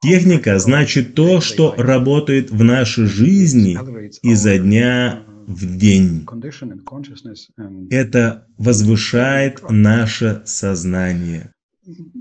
Техника 0.00 0.58
значит 0.58 1.14
то, 1.14 1.40
что 1.40 1.74
работает 1.76 2.50
в 2.50 2.62
нашей 2.62 3.06
жизни 3.06 3.78
изо 4.22 4.58
дня 4.58 5.24
в 5.46 5.76
день. 5.76 6.26
Это 7.90 8.46
возвышает 8.58 9.62
наше 9.70 10.42
сознание. 10.46 11.50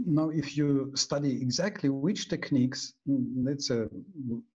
Now, 0.06 0.30
if 0.30 0.58
you 0.58 0.92
study 0.94 1.42
exactly 1.42 1.88
which 1.88 2.28
techniques, 2.28 2.92
that's 3.06 3.70
a 3.70 3.88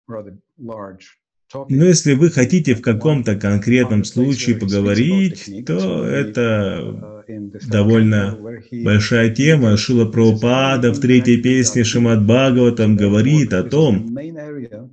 rather 0.06 0.36
large 0.58 1.18
но 1.54 1.84
если 1.84 2.12
вы 2.12 2.30
хотите 2.30 2.74
в 2.74 2.82
каком-то 2.82 3.34
конкретном 3.36 4.04
случае 4.04 4.56
поговорить, 4.56 5.64
то 5.66 6.04
это 6.04 7.24
довольно 7.68 8.38
большая 8.84 9.34
тема. 9.34 9.76
Шила 9.76 10.04
Прабхупада 10.04 10.92
в 10.92 11.00
третьей 11.00 11.40
песне 11.40 11.84
Шимат 11.84 12.24
Бхагаватам 12.24 12.96
говорит 12.96 13.54
о 13.54 13.62
том, 13.62 14.16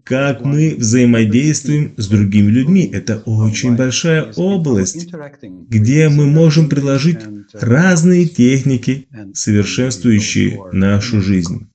как 0.04 0.46
мы 0.46 0.76
взаимодействуем 0.78 1.94
с 1.98 2.08
другими 2.08 2.52
людьми. 2.52 2.90
Это 2.92 3.22
очень 3.26 3.76
большая 3.76 4.32
область, 4.38 5.10
где 5.42 6.08
мы 6.08 6.26
можем 6.26 6.70
приложить 6.70 7.20
разные 7.54 8.28
техники, 8.28 9.08
совершенствующие 9.34 10.62
нашу 10.72 11.22
жизнь. 11.22 11.68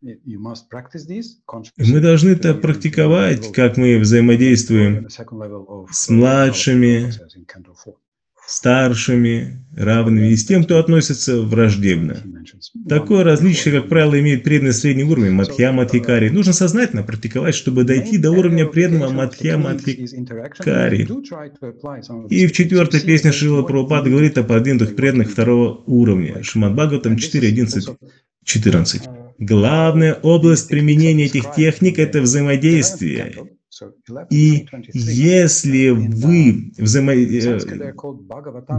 Мы 0.00 2.00
должны 2.00 2.30
это 2.30 2.54
практиковать, 2.54 3.52
как 3.52 3.76
мы 3.76 3.98
взаимодействуем 3.98 5.08
с 5.90 6.08
младшими, 6.08 7.12
старшими, 8.46 9.64
равными 9.76 10.28
и 10.28 10.36
с 10.36 10.46
тем, 10.46 10.64
кто 10.64 10.78
относится 10.78 11.42
враждебно. 11.42 12.16
Такое 12.88 13.24
различие, 13.24 13.78
как 13.78 13.88
правило, 13.88 14.18
имеет 14.18 14.44
преданный 14.44 14.72
средний 14.72 15.04
уровень 15.04 15.32
Мадхья 15.32 15.72
Мадхикари. 15.72 16.30
Нужно 16.30 16.52
сознательно 16.52 17.02
практиковать, 17.02 17.54
чтобы 17.54 17.84
дойти 17.84 18.18
до 18.18 18.30
уровня 18.30 18.66
преданного 18.66 19.12
Мадхья 19.12 19.58
Мадхикари. 19.58 21.08
И 22.30 22.46
в 22.46 22.52
четвертой 22.52 23.00
песне 23.00 23.32
Шрила 23.32 23.62
Прабхупада 23.62 24.10
говорит 24.10 24.38
о 24.38 24.44
продвинутых 24.44 24.96
преданных 24.96 25.30
второго 25.30 25.82
уровня. 25.86 26.42
Шимад 26.42 26.74
Бхагаватам 26.74 27.16
4.11. 27.16 29.27
14. 29.38 29.48
Главная 29.48 30.14
область 30.14 30.68
применения 30.68 31.26
этих 31.26 31.54
техник– 31.54 31.98
это 32.00 32.20
взаимодействие. 32.20 33.57
И 34.30 34.66
если 34.92 35.90
вы 35.90 36.72
взаимо... 36.76 37.14
Э, 37.14 37.60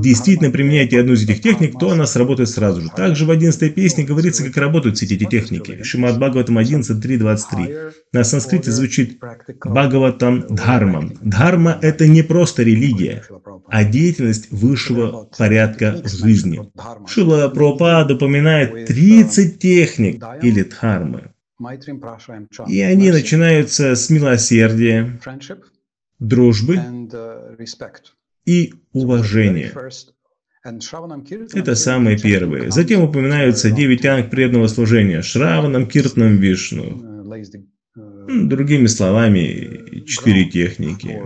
действительно 0.01 0.51
применяете 0.51 0.99
одну 0.99 1.13
из 1.13 1.23
этих 1.23 1.41
техник, 1.41 1.77
то 1.79 1.91
она 1.91 2.05
сработает 2.05 2.49
сразу 2.49 2.81
же. 2.81 2.89
Также 2.89 3.25
в 3.25 3.31
11 3.31 3.73
песне 3.73 4.03
говорится, 4.03 4.43
как 4.43 4.57
работают 4.57 4.97
все 4.97 5.05
эти 5.05 5.25
техники. 5.25 5.83
Шимат 5.83 6.17
Бхагаватам 6.17 6.57
11.3.23. 6.57 7.93
На 8.13 8.23
санскрите 8.23 8.71
звучит 8.71 9.19
Бхагаватам 9.63 10.45
Дхармам. 10.49 11.13
Дхарма– 11.21 11.77
это 11.81 12.07
не 12.07 12.23
просто 12.23 12.63
религия, 12.63 13.23
а 13.67 13.83
деятельность 13.83 14.51
высшего 14.51 15.29
порядка 15.38 16.01
жизни. 16.05 16.62
Шила 17.07 17.49
Прабхупада 17.49 18.15
упоминает 18.15 18.85
30 18.88 19.59
техник 19.59 20.23
или 20.41 20.63
дхармы. 20.63 21.31
И 22.67 22.82
они 22.82 23.12
начинаются 23.12 23.95
с 23.95 24.10
милосердия, 24.10 25.19
дружбы 26.19 26.76
uh, 26.76 27.56
и 28.45 28.74
уважения. 28.93 29.72
Это 31.54 31.76
самые 31.76 32.17
первые. 32.17 32.72
Затем 32.72 33.02
упоминаются 33.04 33.72
девять 33.72 34.06
анг 34.06 34.30
преданного 34.30 34.67
служения. 34.67 35.22
Шраванам, 35.22 35.88
Киртнам, 35.88 36.38
Вишну. 36.38 37.26
Другими 37.95 38.88
словами, 38.88 40.04
четыре 40.06 40.45
техники 40.50 41.19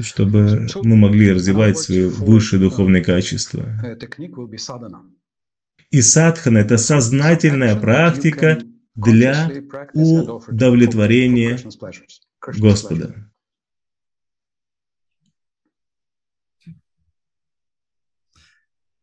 чтобы 0.00 0.66
мы 0.82 0.96
могли 0.96 1.32
развивать 1.32 1.78
свои 1.78 2.06
высшие 2.06 2.60
духовные 2.60 3.04
качества. 3.04 3.64
И 5.90 6.02
садхана– 6.02 6.58
это 6.58 6.78
сознательная 6.78 7.78
практика 7.78 8.58
для 8.94 9.50
удовлетворения 9.94 11.58
Господа. 12.40 13.30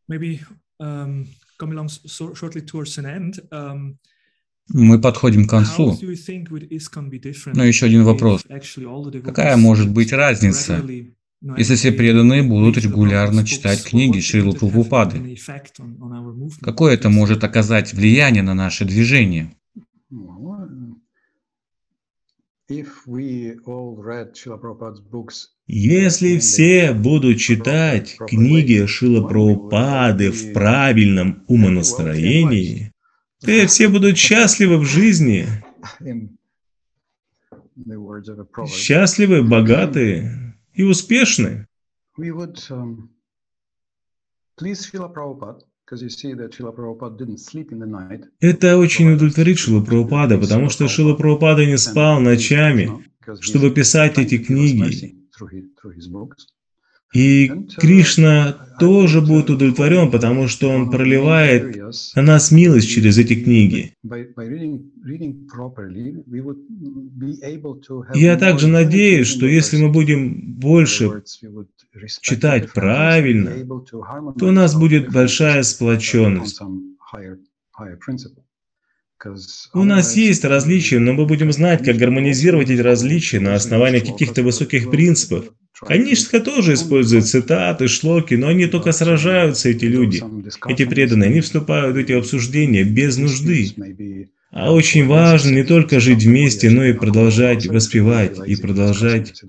Maybe 0.06 0.42
um, 0.78 1.26
coming 1.58 1.78
along 1.78 1.88
shortly 1.88 2.60
towards 2.60 2.98
an 2.98 3.06
end, 3.06 3.40
um, 3.50 3.98
мы 4.68 5.00
подходим 5.00 5.46
к 5.46 5.50
концу. 5.50 5.98
Но 7.54 7.64
еще 7.64 7.86
один 7.86 8.04
вопрос. 8.04 8.44
Какая 9.24 9.56
может 9.56 9.90
быть 9.90 10.12
разница, 10.12 10.82
если 11.56 11.74
все 11.74 11.92
преданные 11.92 12.42
будут 12.42 12.78
регулярно 12.78 13.44
читать 13.44 13.84
книги 13.84 14.20
Шрилы 14.20 14.56
Прабхупады? 14.56 15.36
Какое 16.62 16.94
это 16.94 17.10
может 17.10 17.44
оказать 17.44 17.92
влияние 17.92 18.42
на 18.42 18.54
наше 18.54 18.84
движение? 18.84 19.54
Если 25.66 26.38
все 26.38 26.92
будут 26.94 27.38
читать 27.38 28.16
книги 28.26 28.86
Шила 28.86 29.28
Прабхупады 29.28 30.30
в 30.30 30.54
правильном 30.54 31.44
умонастроении, 31.46 32.93
и 33.46 33.66
все 33.66 33.88
будут 33.88 34.16
счастливы 34.16 34.78
в 34.78 34.84
жизни. 34.84 35.46
Счастливы, 38.66 39.42
богатые 39.42 40.56
и 40.72 40.82
успешны. 40.82 41.66
Это 48.40 48.78
очень 48.78 49.12
удовлетворит 49.12 49.58
Шила 49.58 49.84
Прабхупада, 49.84 50.38
потому 50.38 50.70
что 50.70 50.88
Шила 50.88 51.14
Прабхупада 51.14 51.66
не 51.66 51.76
спал 51.76 52.20
ночами, 52.20 53.04
чтобы 53.40 53.70
писать 53.70 54.18
эти 54.18 54.38
книги. 54.38 55.14
И 57.14 57.48
Кришна 57.78 58.74
тоже 58.80 59.20
будет 59.20 59.48
удовлетворен, 59.48 60.10
потому 60.10 60.48
что 60.48 60.68
Он 60.68 60.90
проливает 60.90 61.76
на 62.16 62.22
нас 62.22 62.50
милость 62.50 62.90
через 62.90 63.16
эти 63.18 63.36
книги. 63.36 63.94
Я 68.14 68.36
также 68.36 68.66
надеюсь, 68.66 69.28
что 69.28 69.46
если 69.46 69.76
мы 69.76 69.92
будем 69.92 70.54
больше 70.58 71.22
читать 72.20 72.72
правильно, 72.72 73.52
то 74.36 74.46
у 74.46 74.50
нас 74.50 74.74
будет 74.74 75.12
большая 75.12 75.62
сплоченность. 75.62 76.60
У 79.72 79.84
нас 79.84 80.16
есть 80.16 80.44
различия, 80.44 80.98
но 80.98 81.12
мы 81.12 81.26
будем 81.26 81.52
знать, 81.52 81.84
как 81.84 81.96
гармонизировать 81.96 82.70
эти 82.70 82.80
различия 82.80 83.38
на 83.38 83.54
основании 83.54 84.00
каких-то 84.00 84.42
высоких 84.42 84.90
принципов. 84.90 85.54
Канишка 85.80 86.40
тоже 86.40 86.74
использует 86.74 87.26
цитаты, 87.26 87.88
шлоки, 87.88 88.34
но 88.34 88.48
они 88.48 88.66
только 88.66 88.92
сражаются, 88.92 89.68
эти 89.68 89.86
люди. 89.86 90.22
Эти 90.68 90.84
преданные, 90.84 91.30
они 91.30 91.40
вступают 91.40 91.96
в 91.96 91.98
эти 91.98 92.12
обсуждения 92.12 92.84
без 92.84 93.16
нужды. 93.16 93.74
А 94.50 94.72
очень 94.72 95.06
важно 95.06 95.50
не 95.50 95.64
только 95.64 95.98
жить 95.98 96.22
вместе, 96.22 96.70
но 96.70 96.84
и 96.84 96.92
продолжать 96.92 97.66
воспевать, 97.66 98.38
и 98.46 98.54
продолжать 98.54 99.42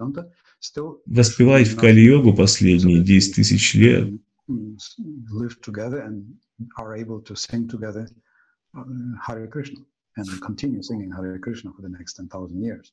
воспевать 1.06 1.68
в 1.68 1.76
Кали-йогу 1.76 2.34
последние 2.34 3.04
10 3.04 3.36
тысяч 3.36 3.76
лет. 3.76 4.10
Hare 9.28 9.48
Krishna 9.48 9.86
and 10.18 10.28
continue 10.42 10.82
singing 10.82 11.10
Hare 11.10 11.40
Krishna 11.40 11.72
for 11.72 11.82
the 11.82 11.88
next 11.88 12.16
10,000 12.16 12.62
years. 12.62 12.92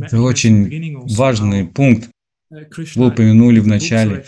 Это 0.00 0.20
очень 0.20 1.06
важный 1.16 1.66
пункт. 1.66 2.10
Вы 2.50 3.06
упомянули 3.06 3.60
в 3.60 3.66
начале. 3.66 4.24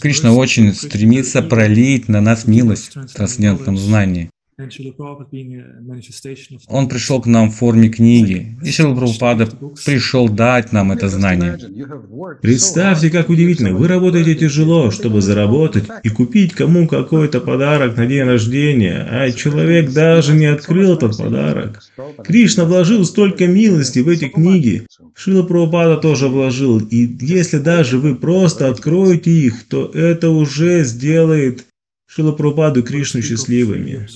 Кришна 0.00 0.34
очень 0.34 0.72
стремится 0.74 1.42
пролить 1.42 2.08
на 2.08 2.20
нас 2.20 2.46
милость 2.46 2.94
в 2.94 3.14
трансцендентном 3.14 3.78
знании. 3.78 4.30
Он 6.68 6.88
пришел 6.88 7.20
к 7.20 7.26
нам 7.26 7.50
в 7.50 7.56
форме 7.56 7.90
книги, 7.90 8.56
и 8.64 8.70
Шрила 8.70 8.94
Прабхупада 8.94 9.48
пришел 9.84 10.30
дать 10.30 10.72
нам 10.72 10.92
это 10.92 11.10
знание. 11.10 11.58
Представьте, 12.40 13.10
как 13.10 13.28
удивительно, 13.28 13.74
вы 13.74 13.86
работаете 13.86 14.34
тяжело, 14.34 14.90
чтобы 14.90 15.20
заработать 15.20 15.84
и 16.02 16.08
купить 16.08 16.54
кому 16.54 16.88
какой-то 16.88 17.42
подарок 17.42 17.98
на 17.98 18.06
день 18.06 18.22
рождения, 18.22 19.06
а 19.10 19.30
человек 19.30 19.92
даже 19.92 20.32
не 20.32 20.46
открыл 20.46 20.94
этот 20.94 21.18
подарок. 21.18 21.82
Кришна 22.24 22.64
вложил 22.64 23.04
столько 23.04 23.46
милости 23.46 23.98
в 23.98 24.08
эти 24.08 24.28
книги. 24.28 24.86
Шила 25.14 25.42
Прабхупада 25.42 25.98
тоже 25.98 26.28
вложил, 26.28 26.78
и 26.78 27.14
если 27.20 27.58
даже 27.58 27.98
вы 27.98 28.14
просто 28.14 28.70
откроете 28.70 29.30
их, 29.30 29.68
то 29.68 29.84
это 29.92 30.30
уже 30.30 30.82
сделает 30.84 31.66
Шилапрабхаду 32.06 32.82
Кришну 32.82 33.22
счастливыми. 33.22 34.06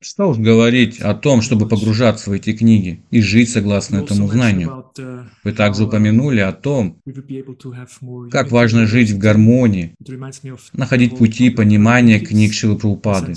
Что 0.00 0.30
уж 0.30 0.38
говорить 0.38 1.00
о 1.00 1.14
том, 1.14 1.42
чтобы 1.42 1.68
погружаться 1.68 2.30
в 2.30 2.32
эти 2.32 2.54
книги 2.54 3.04
и 3.10 3.20
жить 3.20 3.50
согласно 3.50 3.98
этому 3.98 4.28
знанию. 4.28 4.90
Вы 5.44 5.52
также 5.52 5.84
упомянули 5.84 6.40
о 6.40 6.52
том, 6.52 6.98
как 8.30 8.50
важно 8.50 8.86
жить 8.86 9.10
в 9.10 9.18
гармонии, 9.18 9.94
находить 10.72 11.18
пути 11.18 11.50
понимания 11.50 12.18
книг 12.18 12.54
Шилы 12.54 12.78
Прабхупады. 12.78 13.34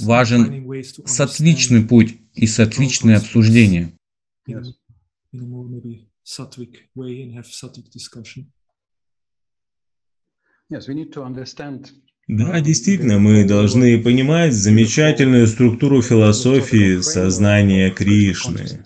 Важен 0.00 0.84
сатвичный 1.04 1.84
путь 1.84 2.16
и 2.34 2.46
сатвичное 2.46 3.18
обсуждение. 3.18 3.92
Да, 12.28 12.60
действительно, 12.60 13.18
мы 13.18 13.44
должны 13.44 14.02
понимать 14.02 14.54
замечательную 14.54 15.46
структуру 15.46 16.02
философии 16.02 17.00
сознания 17.00 17.90
Кришны. 17.90 18.84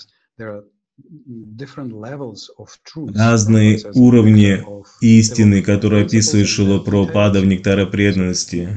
Разные 3.14 3.80
уровни 3.94 4.64
истины, 5.00 5.62
которые 5.62 6.06
описывает 6.06 6.48
Шила 6.48 6.78
Прабхупада 6.78 7.40
в 7.40 7.46
«Нектаре 7.46 7.86
преданности». 7.86 8.68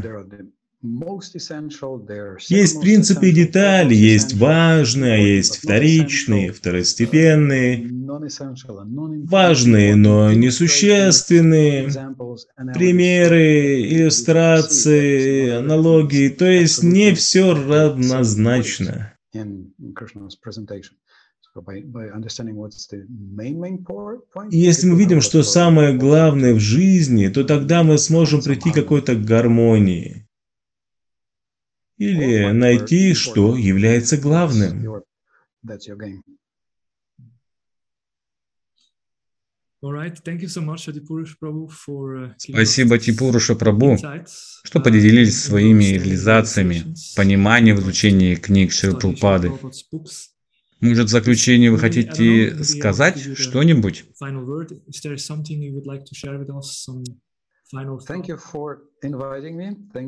Есть 2.48 2.80
принципы 2.80 3.30
и 3.30 3.34
детали, 3.34 3.94
есть 3.94 4.36
важные, 4.36 5.14
а 5.14 5.18
есть 5.18 5.58
вторичные, 5.58 6.54
второстепенные, 6.54 7.86
важные, 9.26 9.96
но 9.96 10.32
несущественные, 10.32 11.90
примеры, 12.74 13.82
иллюстрации, 13.82 15.50
аналогии, 15.50 16.30
то 16.30 16.46
есть 16.46 16.82
не 16.82 17.14
все 17.14 17.54
равнозначно. 17.54 19.14
Если 24.50 24.88
мы 24.88 24.98
видим, 24.98 25.20
что 25.20 25.44
самое 25.44 25.98
главное 25.98 26.54
в 26.54 26.60
жизни, 26.60 27.28
то 27.28 27.44
тогда 27.44 27.84
мы 27.84 27.98
сможем 27.98 28.42
прийти 28.42 28.72
к 28.72 28.76
какой-то 28.76 29.16
гармонии 29.16 30.19
или 32.00 32.52
найти, 32.52 33.14
что 33.14 33.56
является 33.56 34.18
главным. 34.18 35.04
Спасибо 42.38 43.00
Типуруша 43.00 43.56
Прабу, 43.56 43.98
что 44.64 44.80
поделились 44.82 45.42
своими 45.42 45.86
реализациями, 45.86 46.96
пониманием 47.16 47.78
в 47.78 47.82
изучении 47.82 48.36
книг 48.36 48.74
Шрилпрупады. 48.74 49.54
Может, 50.82 51.08
в 51.08 51.10
заключение 51.10 51.72
вы 51.72 51.80
хотите 51.80 52.62
сказать 52.64 53.38
что-нибудь? 53.38 54.06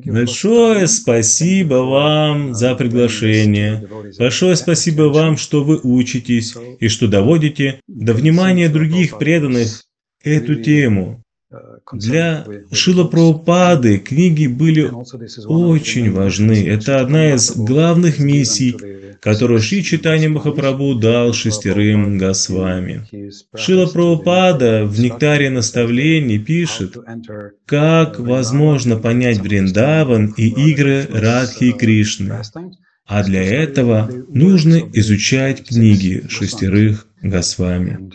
Большое 0.05 0.88
спасибо 0.88 1.76
вам 1.76 2.55
за 2.55 2.76
приглашение. 2.76 3.88
Большое 4.18 4.55
спасибо 4.55 5.03
вам, 5.03 5.38
что 5.38 5.64
вы 5.64 5.80
учитесь 5.84 6.55
и 6.80 6.88
что 6.88 7.07
доводите 7.07 7.80
до 7.88 8.14
внимания 8.14 8.68
других 8.68 9.18
преданных 9.20 9.84
эту 10.24 10.55
тему. 10.55 11.22
Для 11.93 12.45
Шила 12.71 13.05
Прабхупады 13.05 13.97
книги 13.97 14.47
были 14.47 14.91
очень 15.45 16.11
важны. 16.11 16.67
Это 16.67 16.99
одна 16.99 17.34
из 17.34 17.55
главных 17.55 18.19
миссий, 18.19 18.75
которую 19.19 19.59
Шри 19.59 19.84
Читани 19.84 20.27
Махапрабху 20.27 20.95
дал 20.95 21.34
шестерым 21.34 22.17
Госвами. 22.17 23.05
Шила 23.55 23.88
Прабхупада 23.88 24.86
в 24.86 24.99
«Нектаре 24.99 25.49
наставлений» 25.49 26.39
пишет, 26.39 26.97
как 27.65 28.19
возможно 28.19 28.97
понять 28.97 29.39
Вриндаван 29.39 30.34
и 30.38 30.47
игры 30.71 31.07
Радхи 31.11 31.65
и 31.65 31.71
Кришны. 31.71 32.41
А 33.05 33.23
для 33.23 33.43
этого 33.43 34.09
нужно 34.29 34.89
изучать 34.93 35.67
книги 35.67 36.25
шестерых 36.29 37.07
Госвами. 37.21 38.09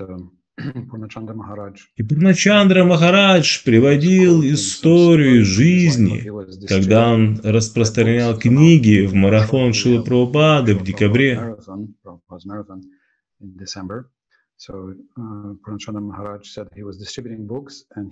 И 1.96 2.02
Пурначандра 2.02 2.84
Махарадж 2.84 3.62
приводил 3.64 4.42
историю 4.42 5.44
жизни, 5.44 6.30
когда 6.66 7.12
он 7.12 7.38
распространял 7.44 8.38
книги 8.38 9.04
в 9.04 9.14
марафон 9.14 9.74
Шилы 9.74 10.02
Прабхупады 10.02 10.74
в 10.74 10.82
декабре. 10.82 11.56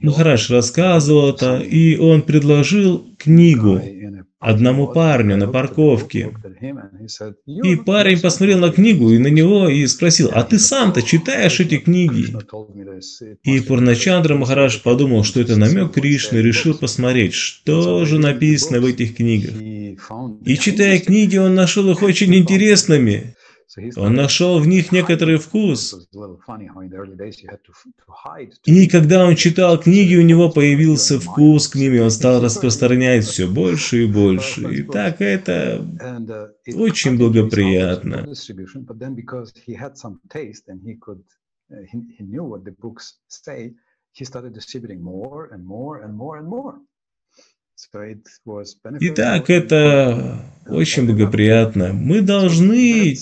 Махарадж 0.03 0.53
рассказывал 0.53 1.31
это, 1.31 1.59
и 1.59 1.97
он 1.97 2.23
предложил 2.23 3.07
книгу 3.19 3.81
одному 4.39 4.89
парню 4.89 5.39
на 5.39 5.49
парковке. 5.49 6.37
И 7.47 7.77
парень 7.77 8.21
посмотрел 8.21 8.59
на 8.59 8.71
книгу 8.71 9.11
и 9.11 9.19
на 9.19 9.29
него 9.29 9.69
и 9.69 9.87
спросил, 9.87 10.31
а 10.33 10.43
ты 10.43 10.59
сам-то 10.59 11.01
читаешь 11.01 11.61
эти 11.61 11.79
книги? 11.79 12.27
И 13.43 13.61
Пурначандра 13.61 14.35
Махарадж 14.35 14.81
подумал, 14.83 15.25
что 15.25 15.41
это 15.41 15.57
намек 15.57 15.93
Кришны, 15.93 16.39
решил 16.39 16.77
посмотреть, 16.77 17.33
что 17.33 18.05
же 18.05 18.19
написано 18.19 18.81
в 18.81 18.85
этих 18.85 19.17
книгах. 19.17 19.55
И 20.45 20.59
читая 20.59 20.99
книги, 21.01 21.39
он 21.39 21.55
нашел 21.55 21.91
их 21.91 22.03
очень 22.03 22.35
интересными. 22.35 23.35
Он 23.97 24.15
нашел 24.15 24.61
в 24.61 24.67
них 24.67 24.93
некоторый 24.93 25.39
вкус. 25.39 26.09
И 28.65 28.89
когда 28.89 29.27
он 29.27 29.37
читал 29.37 29.81
книги, 29.81 30.17
у 30.17 30.23
него 30.23 30.51
появился 30.51 31.19
вкус 31.19 31.69
к 31.69 31.75
ним, 31.75 31.95
и 31.95 31.99
он 31.99 32.11
стал 32.11 32.41
распространять 32.43 33.25
все 33.25 33.49
больше 33.49 34.05
и 34.05 34.07
больше. 34.07 34.63
И 34.75 34.83
так 34.83 35.21
это 35.21 35.87
очень 36.75 37.19
благоприятно. 37.19 38.27
Итак, 49.01 49.51
это 49.51 50.41
очень 50.67 51.07
благоприятно. 51.07 51.93
Мы 51.93 52.21
должны 52.21 53.15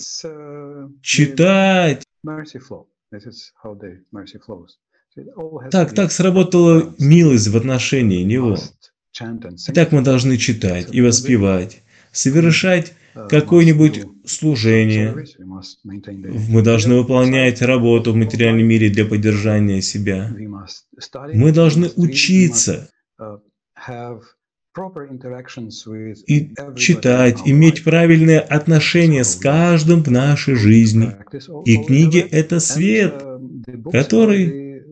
читать. 1.01 2.05
Так, 5.71 5.95
так 5.95 6.13
сработала 6.13 6.95
милость 6.99 7.49
в 7.49 7.57
отношении 7.57 8.23
Него. 8.23 8.57
Итак, 9.69 9.93
мы 9.93 10.03
должны 10.03 10.39
читать 10.39 10.89
и 10.95 11.01
воспевать, 11.03 11.83
совершать 12.13 12.95
какое-нибудь 13.29 14.05
служение. 14.25 15.15
Мы 16.25 16.63
должны 16.63 16.97
выполнять 16.97 17.61
работу 17.61 18.13
в 18.13 18.17
материальном 18.17 18.67
мире 18.67 18.89
для 18.89 19.05
поддержания 19.05 19.83
себя. 19.83 20.35
Мы 21.35 21.53
должны 21.53 21.91
учиться 21.97 22.89
и 26.27 26.55
читать, 26.77 27.41
иметь 27.45 27.85
правильные 27.85 28.41
отношения 28.41 29.25
с 29.25 29.37
каждым 29.37 30.03
в 30.03 30.11
нашей 30.11 30.55
жизни. 30.55 31.15
И 31.65 31.77
книги— 31.85 32.19
это 32.31 32.61
свет, 32.61 33.23
который 33.91 34.83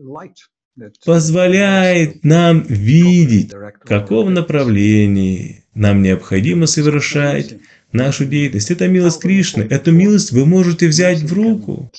позволяет 1.05 2.23
нам 2.23 2.63
видеть, 2.63 3.53
в 3.53 3.85
каком 3.85 4.33
направлении 4.33 5.65
нам 5.73 6.01
необходимо 6.01 6.67
совершать 6.67 7.57
нашу 7.91 8.25
деятельность. 8.25 8.71
Это 8.71 8.87
милость 8.87 9.21
Кришны. 9.21 9.63
Эту 9.63 9.91
милость 9.91 10.31
вы 10.31 10.45
можете 10.45 10.87
взять 10.87 11.21
в 11.21 11.33
руку. 11.33 11.91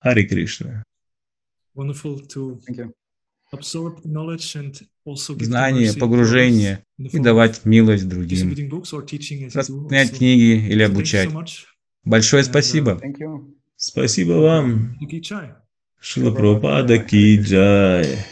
Хари 0.00 0.24
Кришна. 0.26 0.84
Знание, 5.40 5.92
погружение 5.94 6.84
и 6.98 7.18
давать 7.18 7.64
милость 7.64 8.08
другим, 8.08 8.54
распространять 9.54 10.16
книги 10.16 10.68
или 10.68 10.82
обучать. 10.82 11.30
Большое 12.04 12.44
спасибо. 12.44 13.00
Спасибо 13.76 14.32
вам. 14.34 14.96
Шила 16.00 16.34
Прабхупада 16.34 16.98
Ки 16.98 17.40
Джай. 17.40 18.26